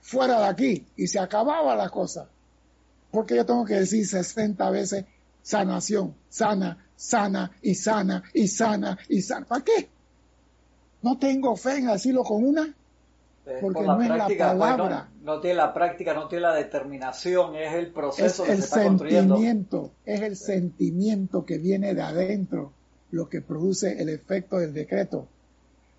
[0.01, 0.85] Fuera de aquí.
[0.95, 2.27] Y se acababa la cosa.
[3.11, 5.05] Porque yo tengo que decir 60 veces
[5.41, 9.45] sanación, sana, sana y sana y sana y sana.
[9.45, 9.89] ¿Para qué?
[11.03, 12.73] No tengo fe en decirlo con una.
[13.61, 15.09] Porque no es la pues, palabra.
[15.21, 18.65] no, tiene la práctica, no tiene la determinación, es el proceso es que el se
[18.65, 22.71] está sentimiento, Es el sentimiento que viene de adentro
[23.11, 25.27] lo que produce el efecto del decreto.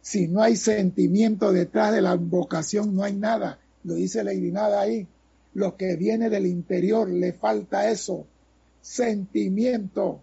[0.02, 3.58] Si no hay sentimiento detrás de la invocación, no hay nada.
[3.84, 5.06] Lo dice la nada ahí.
[5.54, 8.26] Lo que viene del interior, le falta eso.
[8.82, 10.20] Sentimiento.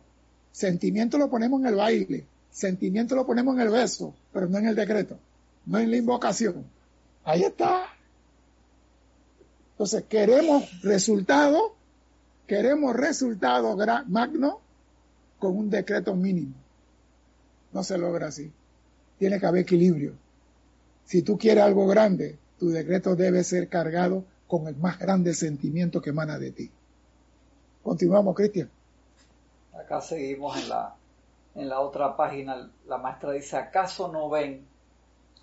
[0.53, 4.67] Sentimiento lo ponemos en el baile, sentimiento lo ponemos en el beso, pero no en
[4.67, 5.17] el decreto,
[5.65, 6.63] no en la invocación.
[7.23, 7.87] Ahí está.
[9.71, 11.75] Entonces, queremos resultado,
[12.47, 13.75] queremos resultado
[14.07, 14.61] magno
[15.39, 16.53] con un decreto mínimo.
[17.71, 18.51] No se logra así.
[19.17, 20.13] Tiene que haber equilibrio.
[21.05, 26.01] Si tú quieres algo grande, tu decreto debe ser cargado con el más grande sentimiento
[26.01, 26.71] que emana de ti.
[27.81, 28.69] Continuamos, Cristian.
[29.73, 30.95] Acá seguimos en la,
[31.55, 32.71] en la otra página.
[32.87, 34.65] La maestra dice, ¿acaso no ven,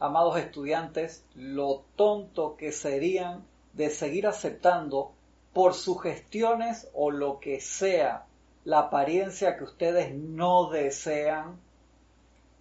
[0.00, 3.44] amados estudiantes, lo tonto que serían
[3.74, 5.12] de seguir aceptando
[5.52, 8.26] por sugestiones o lo que sea
[8.64, 11.58] la apariencia que ustedes no desean,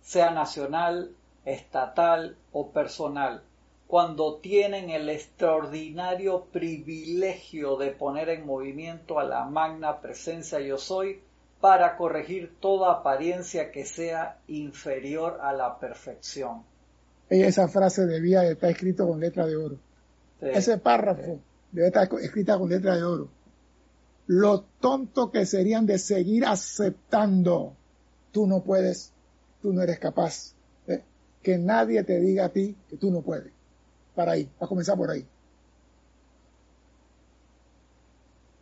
[0.01, 1.15] sea nacional,
[1.45, 3.43] estatal o personal,
[3.87, 11.21] cuando tienen el extraordinario privilegio de poner en movimiento a la magna presencia yo soy
[11.59, 16.63] para corregir toda apariencia que sea inferior a la perfección.
[17.29, 19.77] Esa frase debía estar escrito con letra de oro.
[20.41, 21.39] Ese párrafo
[21.71, 23.29] debe estar escrita con letra de oro.
[24.27, 27.75] Lo tonto que serían de seguir aceptando.
[28.31, 29.11] Tú no puedes,
[29.61, 30.55] tú no eres capaz.
[30.87, 31.03] ¿eh?
[31.43, 33.51] Que nadie te diga a ti que tú no puedes.
[34.15, 35.25] Para ahí, a comenzar por ahí.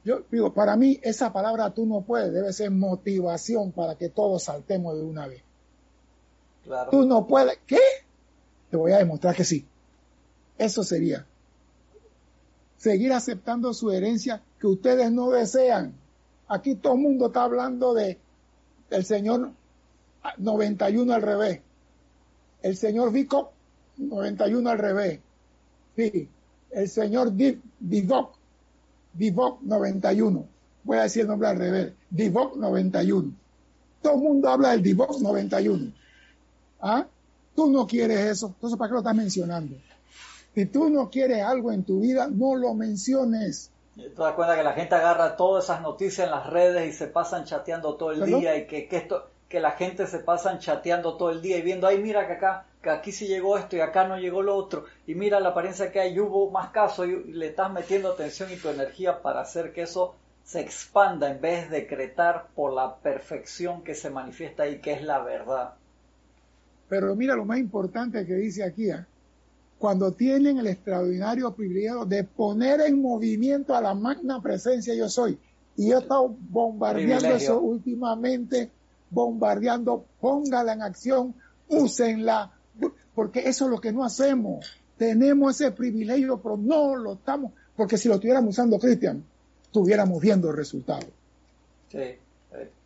[0.03, 4.43] Yo digo, para mí esa palabra tú no puedes debe ser motivación para que todos
[4.43, 5.43] saltemos de una vez.
[6.63, 6.91] Claro.
[6.91, 7.59] Tú no puedes.
[7.65, 7.79] ¿Qué?
[8.69, 9.65] Te voy a demostrar que sí.
[10.57, 11.25] Eso sería.
[12.77, 15.93] Seguir aceptando su herencia que ustedes no desean.
[16.47, 18.17] Aquí todo el mundo está hablando de
[18.89, 19.51] el señor
[20.37, 21.61] 91 al revés.
[22.61, 23.51] El señor Vico
[23.97, 25.19] 91 al revés.
[25.95, 26.29] Sí.
[26.71, 28.37] El señor Divock
[29.13, 30.47] Divock 91.
[30.83, 31.93] Voy a decir el nombre al revés.
[32.09, 33.33] Divock 91.
[34.01, 35.91] Todo el mundo habla del Divock 91.
[36.79, 37.07] ¿Ah?
[37.57, 38.53] Tú no quieres eso.
[38.53, 39.75] Entonces, ¿para qué lo estás mencionando?
[40.53, 43.71] Si tú no quieres algo en tu vida, no lo menciones.
[43.95, 47.07] ¿Te das cuenta que la gente agarra todas esas noticias en las redes y se
[47.07, 51.17] pasan chateando todo el día y que, que, esto, que la gente se pasan chateando
[51.17, 53.79] todo el día y viendo, ay, mira que acá que aquí sí llegó esto y
[53.79, 57.33] acá no llegó lo otro, y mira la apariencia que hay, hubo más casos y
[57.33, 61.71] le estás metiendo atención y tu energía para hacer que eso se expanda en vez
[61.71, 65.73] de decretar por la perfección que se manifiesta ahí, que es la verdad.
[66.89, 69.05] Pero mira lo más importante que dice aquí, ¿eh?
[69.77, 75.37] cuando tienen el extraordinario privilegio de poner en movimiento a la magna presencia yo soy.
[75.75, 78.71] Y yo he estado bombardeando eso últimamente,
[79.11, 81.35] bombardeando, póngala en acción,
[81.69, 82.51] úsenla,
[83.13, 84.65] porque eso es lo que no hacemos.
[84.97, 89.23] Tenemos ese privilegio, pero no lo estamos, porque si lo estuviéramos usando, Cristian,
[89.63, 91.05] estuviéramos viendo el resultado.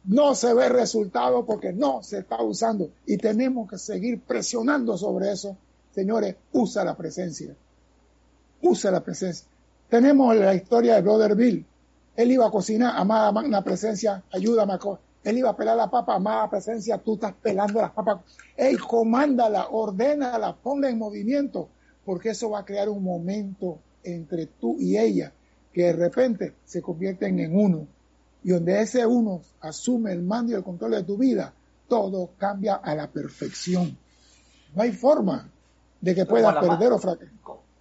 [0.03, 5.31] No se ve resultado porque no se está usando y tenemos que seguir presionando sobre
[5.31, 5.55] eso.
[5.93, 7.55] Señores, usa la presencia.
[8.61, 9.47] Usa la presencia.
[9.89, 11.65] Tenemos la historia de Brother Bill.
[12.15, 14.79] Él iba a cocinar, amada magna presencia, ayúdame a
[15.23, 18.21] él iba a pelar la papa, amada presencia, tú estás pelando las papas.
[18.57, 21.69] Ey, comándala, ordénala, ponla en movimiento,
[22.03, 25.31] porque eso va a crear un momento entre tú y ella,
[25.71, 27.87] que de repente se convierten en uno.
[28.43, 31.53] Y donde ese uno asume el mando y el control de tu vida,
[31.87, 33.97] todo cambia a la perfección.
[34.73, 35.49] No hay forma
[35.99, 37.31] de que puedas perder o fracasar.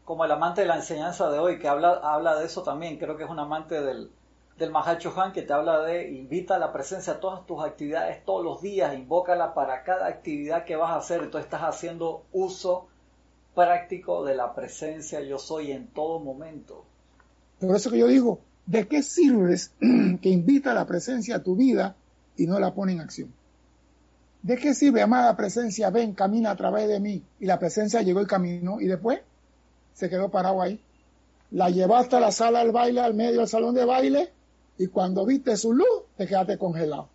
[0.04, 3.16] Como el amante de la enseñanza de hoy, que habla, habla de eso también, creo
[3.16, 4.10] que es un amante del,
[4.58, 8.24] del Mahacho Han que te habla de invita a la presencia a todas tus actividades
[8.24, 12.88] todos los días, invócala para cada actividad que vas a hacer, entonces estás haciendo uso
[13.54, 16.84] práctico de la presencia yo soy en todo momento.
[17.60, 18.40] Por eso que yo digo,
[18.70, 21.96] ¿de qué sirves que invita a la presencia a tu vida
[22.36, 23.32] y no la pone en acción?
[24.42, 27.22] ¿De qué sirve, amada presencia, ven, camina a través de mí?
[27.40, 29.20] Y la presencia llegó y caminó y después
[29.92, 30.80] se quedó parado ahí.
[31.50, 34.32] La llevaste a la sala del baile, al medio del salón de baile,
[34.78, 37.08] y cuando viste su luz, te quedaste congelado.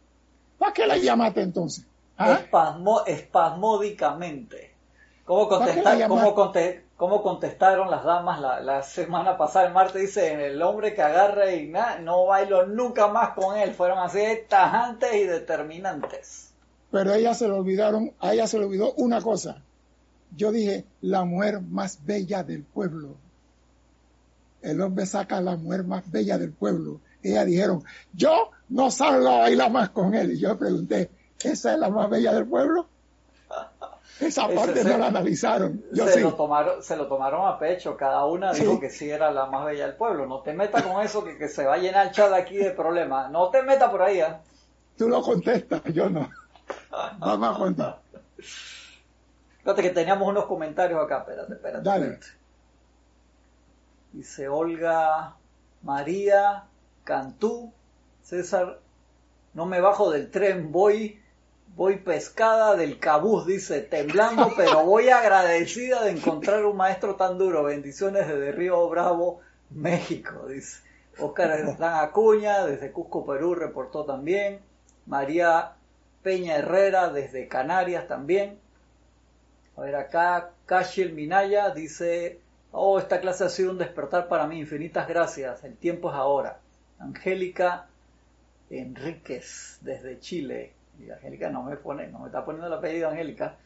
[0.60, 1.86] ¿Para qué la llamaste entonces?
[2.18, 2.42] ¿Ah?
[3.08, 4.74] espasmódicamente.
[5.24, 6.52] ¿Cómo, ¿Cómo,
[6.98, 9.68] contestaron las damas la, semana pasada?
[9.68, 13.74] El martes dice, el hombre que agarra y nada, no bailo nunca más con él.
[13.74, 16.54] Fueron así tajantes y determinantes.
[16.92, 19.62] Pero a ella se le olvidaron, a ella se le olvidó una cosa.
[20.36, 23.16] Yo dije, la mujer más bella del pueblo.
[24.62, 27.84] El hombre saca a la mujer más bella del pueblo ellas dijeron,
[28.14, 30.34] yo no salgo a bailar más con él.
[30.34, 31.10] Y yo pregunté,
[31.44, 32.88] ¿esa es la más bella del pueblo?
[34.20, 35.84] Esa parte no la analizaron.
[35.94, 37.98] se, lo tomaron, se lo tomaron a pecho.
[37.98, 40.26] Cada una dijo que sí era la más bella del pueblo.
[40.26, 42.72] No te metas con eso que, que, se va a llenar el chat aquí de
[42.72, 43.30] problemas.
[43.32, 44.20] No te metas por ahí.
[44.20, 44.36] ¿eh?
[44.98, 46.30] Tú lo contestas, yo no.
[47.20, 48.00] Vamos a contar.
[49.60, 51.20] Fíjate que teníamos unos comentarios acá.
[51.20, 51.84] Espérate, espérate.
[51.84, 52.20] Dale.
[54.14, 55.36] Dice Olga
[55.82, 56.64] María
[57.04, 57.72] Cantú,
[58.24, 58.80] César,
[59.54, 61.22] no me bajo del tren, voy,
[61.76, 67.64] voy pescada del cabuz, dice, temblando, pero voy agradecida de encontrar un maestro tan duro.
[67.64, 70.84] Bendiciones desde Río Bravo, México, dice.
[71.18, 74.60] Oscar Hernán Acuña, desde Cusco, Perú, reportó también.
[75.06, 75.74] María
[76.24, 78.60] Peña Herrera, desde Canarias también.
[79.78, 82.40] A ver acá, Kashil Minaya dice,
[82.72, 86.60] oh, esta clase ha sido un despertar para mí, infinitas gracias, el tiempo es ahora.
[87.00, 87.88] Angélica
[88.70, 90.75] Enríquez desde Chile.
[91.00, 93.58] Y Angélica no me pone, no me está poniendo el apellido Angélica.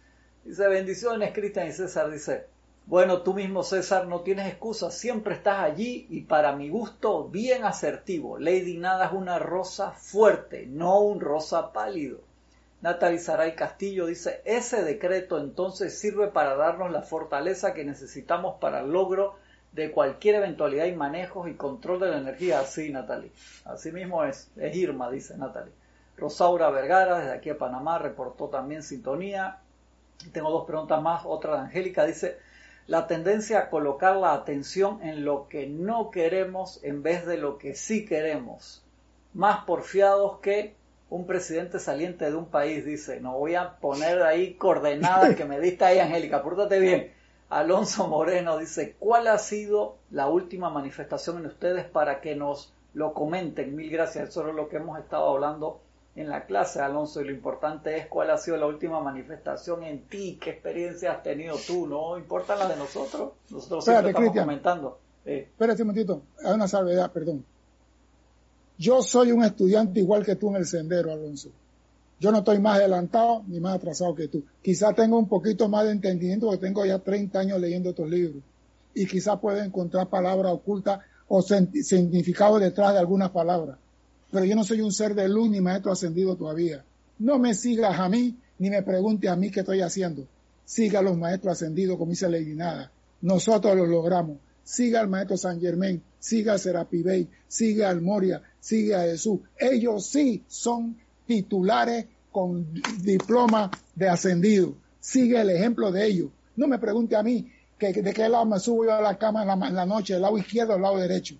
[0.43, 2.47] Dice, bendiciones Cristian y César, dice,
[2.85, 7.63] Bueno, tú mismo, César, no tienes excusa, siempre estás allí y para mi gusto bien
[7.63, 8.39] asertivo.
[8.39, 12.21] Lady Nada es una rosa fuerte, no un rosa pálido.
[12.81, 18.79] Natalie Saray Castillo dice, ese decreto entonces sirve para darnos la fortaleza que necesitamos para
[18.79, 19.35] el logro
[19.73, 22.63] de cualquier eventualidad y manejos y control de la energía.
[22.63, 23.31] Sí, Natalie.
[23.65, 24.49] Así mismo es.
[24.55, 25.73] Es Irma, dice Natalie.
[26.19, 29.59] Rosaura Vergara, desde aquí a Panamá, reportó también sintonía.
[30.31, 31.23] Tengo dos preguntas más.
[31.25, 32.37] Otra de Angélica dice,
[32.87, 37.57] la tendencia a colocar la atención en lo que no queremos en vez de lo
[37.57, 38.83] que sí queremos.
[39.33, 40.75] Más porfiados que
[41.09, 43.19] un presidente saliente de un país, dice.
[43.19, 46.43] No voy a poner ahí coordenadas que me diste ahí, Angélica.
[46.43, 47.13] Pórtate bien.
[47.49, 53.13] Alonso Moreno dice, ¿cuál ha sido la última manifestación en ustedes para que nos lo
[53.13, 53.75] comenten?
[53.75, 54.29] Mil gracias.
[54.29, 55.81] Eso es lo que hemos estado hablando
[56.19, 60.01] en la clase, Alonso, y lo importante es cuál ha sido la última manifestación en
[60.01, 64.99] ti, qué experiencia has tenido tú, no importa la de nosotros, nosotros siempre estamos comentando.
[65.23, 67.45] Espérate un momentito, hay una salvedad, perdón.
[68.77, 71.51] Yo soy un estudiante igual que tú en el sendero, Alonso.
[72.19, 74.43] Yo no estoy más adelantado ni más atrasado que tú.
[74.61, 78.43] Quizá tengo un poquito más de entendimiento porque tengo ya 30 años leyendo estos libros.
[78.93, 80.99] Y quizá puedo encontrar palabras ocultas
[81.29, 83.77] o significado detrás de algunas palabras
[84.31, 86.83] pero yo no soy un ser de luz ni maestro ascendido todavía.
[87.17, 90.27] No me sigas a mí ni me pregunte a mí qué estoy haciendo.
[90.65, 92.91] Siga los maestros ascendidos, como dice Lady Nada.
[93.21, 94.37] Nosotros lo logramos.
[94.63, 99.39] Siga al maestro San Germain, siga a Serapi Bey, siga al Moria, siga a Jesús.
[99.57, 102.67] Ellos sí son titulares con
[103.01, 104.75] diploma de ascendido.
[104.99, 106.29] Sigue el ejemplo de ellos.
[106.55, 109.47] No me pregunte a mí de qué lado me subo yo a la cama en
[109.47, 111.35] la, en la noche, el lado izquierdo o el lado derecho.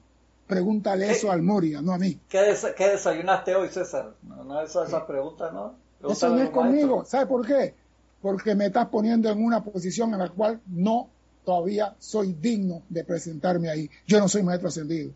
[0.50, 2.20] Pregúntale eso al Moria, no a mí.
[2.28, 4.16] ¿Qué, desayunaste hoy, César?
[4.24, 5.76] No, no esa, esa pregunta, ¿no?
[6.10, 7.06] Eso no es conmigo.
[7.06, 7.76] ¿Sabe por qué?
[8.20, 11.08] Porque me estás poniendo en una posición en la cual no
[11.46, 13.88] todavía soy digno de presentarme ahí.
[14.08, 15.12] Yo no soy maestro ascendido.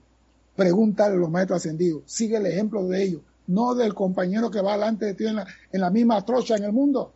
[0.56, 2.04] Pregúntale a los maestros ascendidos.
[2.06, 5.48] Sigue el ejemplo de ellos, no del compañero que va adelante de ti en la,
[5.72, 7.12] en la misma trocha en el mundo.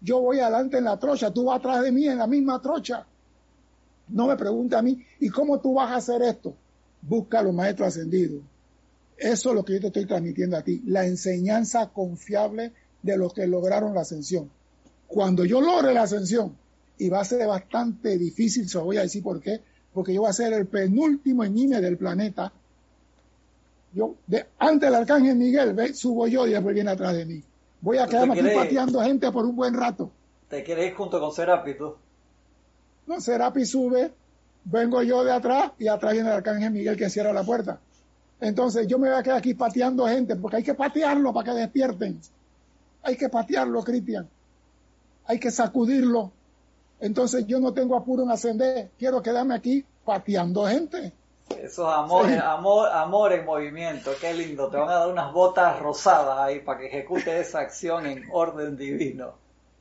[0.00, 3.04] Yo voy adelante en la trocha, tú vas atrás de mí en la misma trocha.
[4.08, 6.54] No me pregunte a mí, ¿y cómo tú vas a hacer esto?
[7.06, 8.42] Busca a los maestros ascendidos.
[9.16, 13.32] Eso es lo que yo te estoy transmitiendo a ti, la enseñanza confiable de los
[13.32, 14.50] que lograron la ascensión.
[15.06, 16.56] Cuando yo logre la ascensión,
[16.98, 19.60] y va a ser bastante difícil, se lo voy a decir por qué,
[19.92, 22.52] porque yo voy a ser el penúltimo en INE del planeta.
[23.92, 27.42] Yo, de, antes del arcángel Miguel, ve, subo yo y después viene atrás de mí.
[27.80, 30.10] Voy a quedarme aquí pateando gente por un buen rato.
[30.48, 31.94] ¿Te quieres ir junto con Serapi tú?
[33.06, 34.12] No, Serapi sube,
[34.64, 37.78] vengo yo de atrás y atrás viene el arcángel Miguel que cierra la puerta.
[38.40, 41.58] Entonces yo me voy a quedar aquí pateando gente, porque hay que patearlo para que
[41.60, 42.20] despierten.
[43.02, 44.28] Hay que patearlo, Cristian.
[45.26, 46.32] Hay que sacudirlo.
[47.00, 51.12] Entonces yo no tengo apuro en ascender, quiero quedarme aquí pateando gente.
[51.50, 54.68] Eso es amor, amor, amor en movimiento, qué lindo.
[54.68, 58.76] Te van a dar unas botas rosadas ahí para que ejecute esa acción en orden
[58.76, 59.34] divino.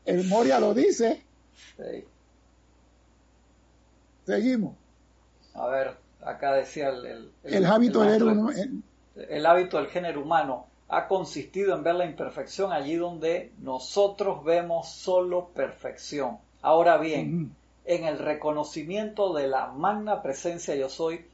[0.06, 1.24] El Moria lo dice.
[1.78, 2.06] Sí.
[4.26, 4.76] Seguimos.
[5.54, 7.32] A ver, acá decía el...
[7.44, 8.74] El, hábito del
[9.16, 14.90] el, hábito del género humano ha consistido en ver la imperfección allí donde nosotros vemos
[14.90, 16.38] solo perfección.
[16.62, 17.56] Ahora bien,
[17.86, 21.26] en el reconocimiento de la magna presencia yo soy,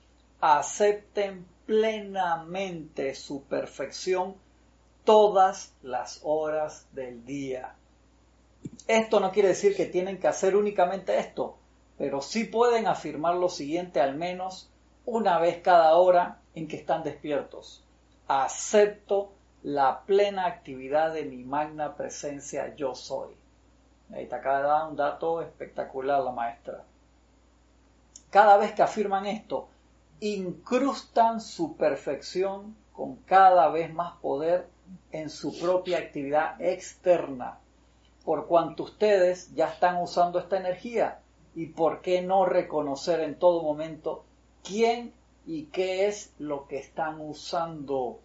[0.41, 4.35] acepten plenamente su perfección
[5.03, 7.75] todas las horas del día.
[8.87, 11.57] Esto no quiere decir que tienen que hacer únicamente esto,
[11.99, 14.71] pero sí pueden afirmar lo siguiente al menos
[15.05, 17.83] una vez cada hora en que están despiertos.
[18.29, 19.33] Acepto
[19.63, 23.35] la plena actividad de mi magna presencia yo soy.
[24.13, 26.83] Ahí te acaba de dar un dato espectacular la maestra.
[28.29, 29.67] Cada vez que afirman esto,
[30.21, 34.69] incrustan su perfección con cada vez más poder
[35.11, 37.59] en su propia actividad externa,
[38.23, 41.19] por cuanto ustedes ya están usando esta energía
[41.59, 44.23] y por qué no reconocer en todo momento
[44.63, 45.11] quién
[45.45, 48.21] y qué es lo que están usando,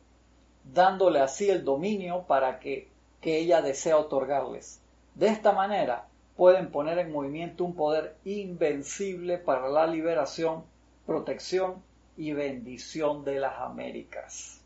[0.73, 2.87] dándole así el dominio para que,
[3.21, 4.81] que ella desea otorgarles.
[5.17, 6.07] De esta manera
[6.37, 10.63] pueden poner en movimiento un poder invencible para la liberación,
[11.05, 11.83] protección
[12.17, 14.61] y bendición de las Américas.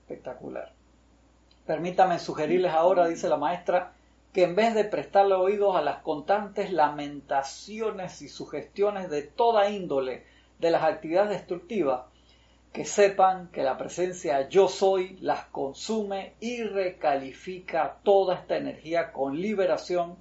[0.00, 0.72] Espectacular.
[1.66, 3.92] Permítame sugerirles ahora, dice la maestra,
[4.38, 10.22] que en vez de prestarle oídos a las constantes lamentaciones y sugestiones de toda índole
[10.60, 12.02] de las actividades destructivas,
[12.72, 19.40] que sepan que la presencia yo soy las consume y recalifica toda esta energía con
[19.40, 20.14] liberación,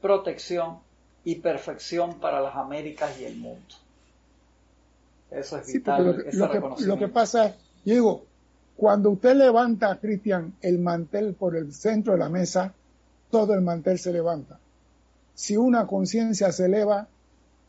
[0.00, 0.78] protección
[1.22, 3.76] y perfección para las Américas y el mundo.
[5.30, 6.04] Eso es vital.
[6.32, 7.54] lo, que, lo, que, pasa es,
[7.84, 8.24] digo,
[8.76, 12.74] cuando usted levanta, Cristian, el mantel por el centro de la mesa,
[13.32, 14.60] todo el mantel se levanta.
[15.34, 17.08] Si una conciencia se eleva,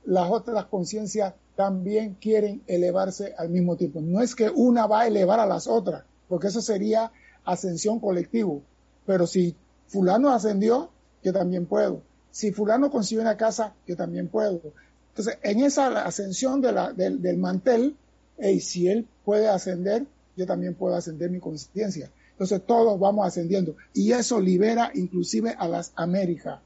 [0.04, 4.02] las otras conciencias también quieren elevarse al mismo tiempo.
[4.02, 7.14] No es que una va a elevar a las otras, porque eso sería
[7.46, 8.62] ascensión colectivo.
[9.06, 9.56] Pero si
[9.88, 10.90] fulano ascendió,
[11.24, 12.02] yo también puedo.
[12.30, 14.60] Si fulano consiguió una casa, yo también puedo.
[15.12, 17.96] Entonces, en esa ascensión de la, del, mantel,
[18.38, 20.06] y si él puede ascender,
[20.36, 22.12] yo también puedo ascender mi conciencia.
[22.34, 23.76] Entonces, todos vamos ascendiendo.
[23.94, 26.60] Y eso libera inclusive a las Américas.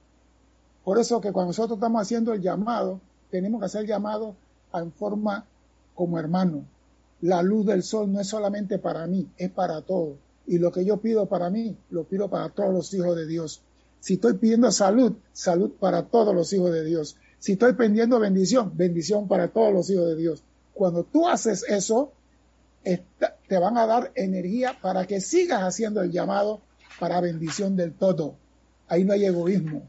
[0.83, 4.35] Por eso que cuando nosotros estamos haciendo el llamado, tenemos que hacer el llamado
[4.73, 5.45] en forma
[5.95, 6.63] como hermano.
[7.21, 10.15] La luz del sol no es solamente para mí, es para todos.
[10.45, 13.61] Y lo que yo pido para mí, lo pido para todos los hijos de Dios.
[13.99, 17.17] Si estoy pidiendo salud, salud para todos los hijos de Dios.
[17.39, 20.43] Si estoy pidiendo bendición, bendición para todos los hijos de Dios.
[20.73, 22.13] Cuando tú haces eso,
[23.47, 26.61] te van a dar energía para que sigas haciendo el llamado
[26.99, 28.35] para bendición del todo.
[28.87, 29.83] Ahí no hay egoísmo.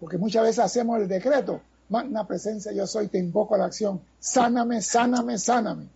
[0.00, 4.00] Porque muchas veces hacemos el decreto, magna presencia yo soy, te invoco a la acción,
[4.18, 5.88] sáname, sáname, sáname.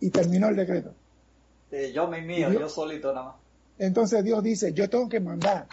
[0.00, 0.92] Y terminó el decreto.
[1.94, 3.36] yo me mío, yo solito nada más.
[3.78, 5.66] Entonces Dios dice, yo tengo que mandar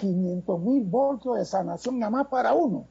[0.00, 2.86] 500 mil voltios de sanación nada más para uno.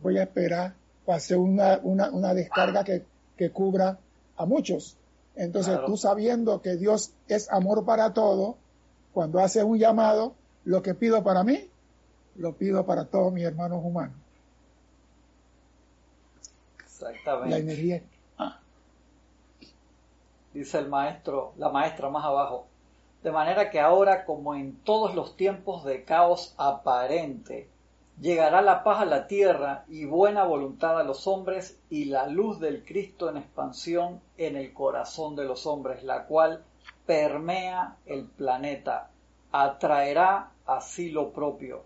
[0.00, 0.74] Voy a esperar
[1.04, 3.04] para hacer una, una, descarga que,
[3.36, 3.98] que, cubra
[4.38, 4.96] a muchos.
[5.36, 8.56] Entonces tú sabiendo que Dios es amor para todo,
[9.12, 10.34] cuando hace un llamado,
[10.64, 11.68] lo que pido para mí,
[12.36, 14.16] lo pido para todos mis hermanos humanos.
[16.80, 17.50] Exactamente.
[17.50, 18.02] La energía.
[20.52, 22.66] Dice el maestro, la maestra más abajo.
[23.22, 27.68] De manera que ahora, como en todos los tiempos de caos aparente,
[28.20, 32.58] llegará la paz a la tierra y buena voluntad a los hombres y la luz
[32.58, 36.64] del Cristo en expansión en el corazón de los hombres, la cual
[37.06, 39.10] permea el planeta,
[39.52, 41.84] atraerá así lo propio.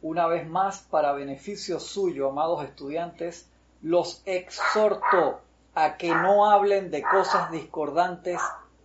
[0.00, 3.48] Una vez más, para beneficio suyo, amados estudiantes,
[3.82, 5.40] los exhorto
[5.74, 8.40] a que no hablen de cosas discordantes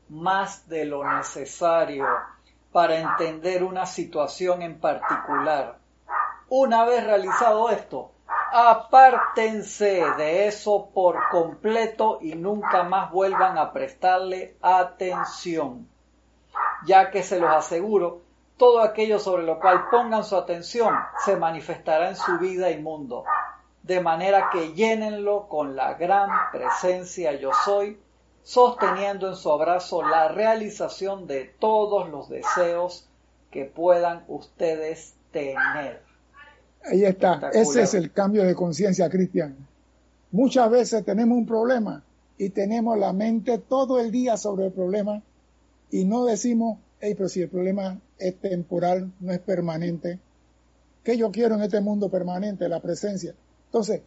[0.10, 2.06] más de lo necesario
[2.72, 5.78] para entender una situación en particular.
[6.50, 8.12] Una vez realizado esto,
[8.52, 15.89] apártense de eso por completo y nunca más vuelvan a prestarle atención,
[16.86, 18.22] ya que se los aseguro,
[18.58, 20.94] todo aquello sobre lo cual pongan su atención
[21.26, 23.24] se manifestará en su vida y mundo,
[23.82, 28.00] de manera que llénenlo con la gran presencia yo soy
[28.44, 33.10] sosteniendo en su abrazo la realización de todos los deseos
[33.50, 36.12] que puedan ustedes tener.
[36.86, 39.56] Ahí está, ese es el cambio de conciencia, Cristian.
[40.32, 42.04] Muchas veces tenemos un problema
[42.38, 45.22] y tenemos la mente todo el día sobre el problema
[45.92, 50.20] y no decimos, hey, pero si el problema es temporal, no es permanente,
[51.04, 52.68] ¿qué yo quiero en este mundo permanente?
[52.68, 53.34] La presencia.
[53.68, 54.02] Entonces,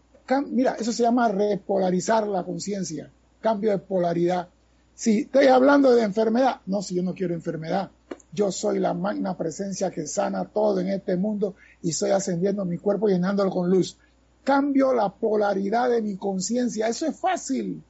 [0.50, 3.10] mira, eso se llama repolarizar la conciencia
[3.46, 4.48] cambio de polaridad.
[4.96, 7.90] Si estoy hablando de enfermedad, no, si yo no quiero enfermedad,
[8.32, 12.78] yo soy la magna presencia que sana todo en este mundo y estoy ascendiendo mi
[12.78, 13.96] cuerpo llenándolo con luz.
[14.44, 16.88] Cambio la polaridad de mi conciencia.
[16.88, 17.82] Eso es fácil.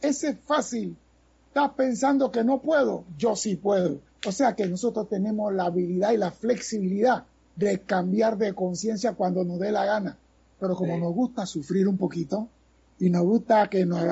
[0.00, 0.96] Eso es fácil.
[1.48, 3.04] Estás pensando que no puedo.
[3.18, 4.00] Yo sí puedo.
[4.26, 7.24] O sea que nosotros tenemos la habilidad y la flexibilidad
[7.56, 10.16] de cambiar de conciencia cuando nos dé la gana.
[10.58, 12.48] Pero como nos gusta sufrir un poquito,
[13.00, 14.04] y nos gusta que nos,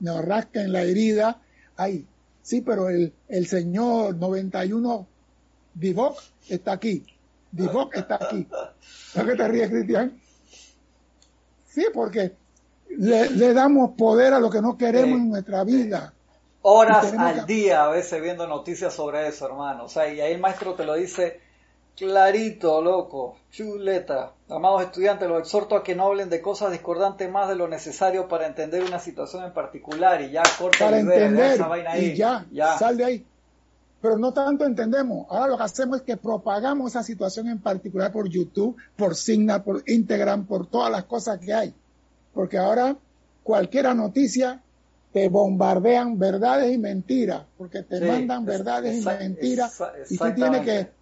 [0.00, 1.40] nos rasquen la herida.
[1.76, 2.06] Ahí,
[2.46, 5.06] sí, pero el, el señor 91
[5.74, 7.04] Divock está aquí.
[7.50, 8.46] Divock está aquí.
[9.16, 10.20] ¿No que te ríes, Cristian?
[11.68, 12.36] Sí, porque
[12.88, 16.14] le, damos poder a lo que no queremos en nuestra vida.
[16.62, 19.86] Horas al día a veces viendo noticias sobre eso, hermano.
[19.86, 21.40] O sea, y ahí el maestro te lo dice
[21.96, 24.34] Clarito, loco, chuleta.
[24.50, 28.28] Amados estudiantes, los exhorto a que no hablen de cosas discordantes más de lo necesario
[28.28, 32.04] para entender una situación en particular y ya corta para entender esa vaina ahí.
[32.04, 33.26] Y ya, ya, sal de ahí.
[34.02, 35.26] Pero no tanto entendemos.
[35.30, 39.64] Ahora lo que hacemos es que propagamos esa situación en particular por YouTube, por Signal,
[39.64, 41.74] por Instagram, por todas las cosas que hay.
[42.34, 42.94] Porque ahora
[43.42, 44.60] cualquier noticia
[45.14, 50.95] te bombardean verdades y mentiras, porque te mandan verdades y mentiras y tú tienes que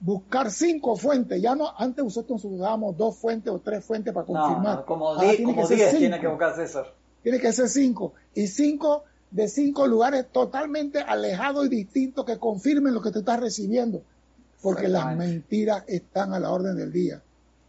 [0.00, 1.40] buscar cinco fuentes.
[1.40, 4.84] Ya no, antes nosotros usábamos dos fuentes o tres fuentes para confirmar.
[4.84, 6.92] como, diez, tiene que buscar César.
[7.22, 8.14] Tiene que ser cinco.
[8.34, 13.40] Y cinco de cinco lugares totalmente alejados y distintos que confirmen lo que te estás
[13.40, 14.02] recibiendo.
[14.62, 17.22] Porque las mentiras están a la orden del día.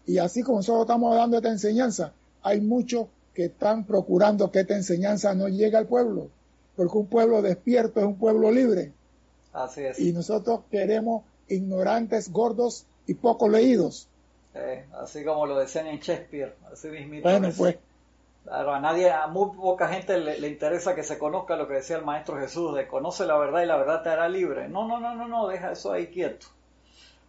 [0.07, 4.75] Y así como nosotros estamos dando esta enseñanza, hay muchos que están procurando que esta
[4.75, 6.29] enseñanza no llegue al pueblo,
[6.75, 8.91] porque un pueblo despierto es un pueblo libre.
[9.53, 9.99] Así es.
[9.99, 14.07] Y nosotros queremos ignorantes, gordos y poco leídos.
[14.53, 17.29] Eh, así como lo decían en Shakespeare, así mismito.
[17.29, 17.77] Bueno, pues.
[18.43, 21.97] Claro, a nadie, a muy poca gente le, interesa que se conozca lo que decía
[21.97, 24.67] el Maestro Jesús, de conoce la verdad y la verdad te hará libre.
[24.67, 26.47] No, no, no, no, no, deja eso ahí quieto.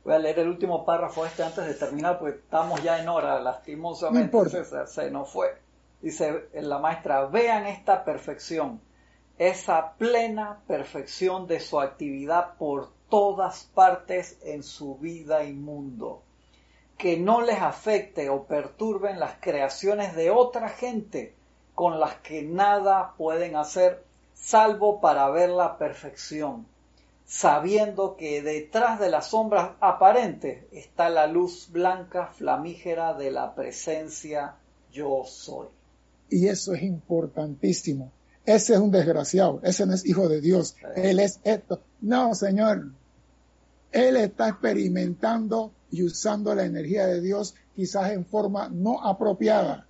[0.04, 3.38] Voy a leer el último párrafo este antes de terminar, porque estamos ya en hora,
[3.40, 5.58] lastimosamente, se nos fue.
[6.00, 8.80] Dice la maestra, vean esta perfección,
[9.36, 16.22] esa plena perfección de su actividad por todas partes en su vida y mundo
[17.00, 21.34] que no les afecte o perturben las creaciones de otra gente
[21.74, 24.04] con las que nada pueden hacer
[24.34, 26.66] salvo para ver la perfección,
[27.24, 34.56] sabiendo que detrás de las sombras aparentes está la luz blanca flamígera de la presencia
[34.92, 35.68] yo soy.
[36.28, 38.12] Y eso es importantísimo.
[38.44, 41.80] Ese es un desgraciado, ese no es hijo de Dios, él es esto.
[42.02, 42.90] No, Señor,
[43.92, 49.86] él está experimentando y usando la energía de Dios quizás en forma no apropiada.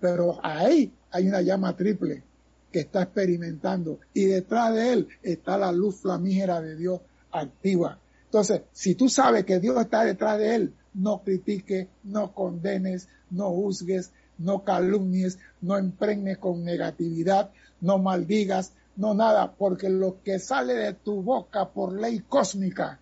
[0.00, 2.22] Pero ahí hay una llama triple
[2.70, 7.98] que está experimentando y detrás de él está la luz flamígera de Dios activa.
[8.24, 13.50] Entonces, si tú sabes que Dios está detrás de él, no critiques, no condenes, no
[13.50, 20.74] juzgues, no calumnies, no empregnes con negatividad, no maldigas, no nada, porque lo que sale
[20.74, 23.00] de tu boca por ley cósmica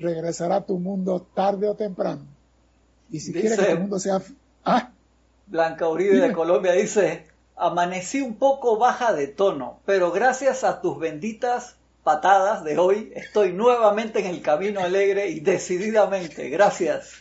[0.00, 2.22] regresará a tu mundo tarde o temprano.
[3.10, 4.20] Y si quieres que tu mundo sea...
[4.64, 4.90] ¿Ah?
[5.46, 7.26] Blanca Uribe de Colombia dice,
[7.56, 13.52] amanecí un poco baja de tono, pero gracias a tus benditas patadas de hoy estoy
[13.52, 16.48] nuevamente en el camino alegre y decididamente.
[16.48, 17.14] Gracias.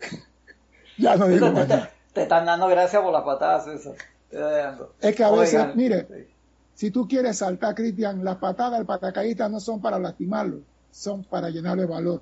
[0.96, 1.52] Ya no digo
[2.12, 3.96] te, están dando gracias por las patadas, eso.
[5.00, 6.06] Es que a veces, mire,
[6.74, 10.60] si tú quieres saltar, Cristian, las patadas, el patacaíta no son para lastimarlo,
[10.90, 12.20] son para llenarle valor.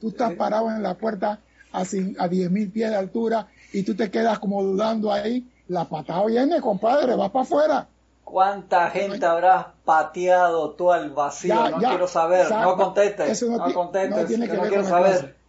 [0.00, 1.38] Tú estás parado en la puerta
[1.72, 5.46] a, a 10.000 pies de altura y tú te quedas como dudando ahí.
[5.68, 7.88] La patada viene, compadre, vas para afuera.
[8.24, 11.68] ¿Cuánta gente habrás pateado tú al vacío?
[11.68, 15.36] no quiero saber, no contestes, no, contestes, no, quiero saber.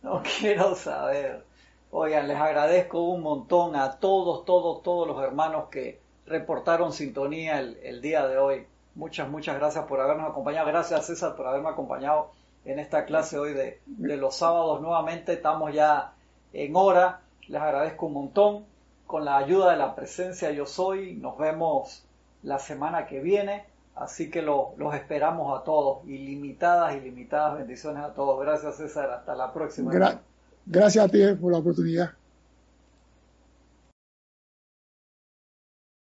[0.00, 1.44] No quiero saber.
[1.90, 8.00] Oigan, les agradezco un montón a todos, todos, todos los hermanos que reportaron sintonía el,
[8.00, 8.66] día de hoy.
[8.94, 10.66] Muchas, muchas gracias por habernos acompañado.
[10.66, 12.30] Gracias César por haberme acompañado
[12.64, 15.32] en esta clase hoy de, los sábados nuevamente.
[15.32, 16.12] Estamos ya
[16.52, 17.20] en hora.
[17.48, 18.64] Les agradezco un montón.
[19.06, 21.14] Con la ayuda de la presencia yo soy.
[21.14, 22.04] Nos vemos
[22.42, 23.64] la semana que viene.
[23.94, 26.04] Así que los esperamos a todos.
[26.06, 28.40] Ilimitadas, ilimitadas bendiciones a todos.
[28.40, 29.10] Gracias César.
[29.10, 30.20] Hasta la próxima.
[30.66, 32.17] gracias a ti por la oportunidad.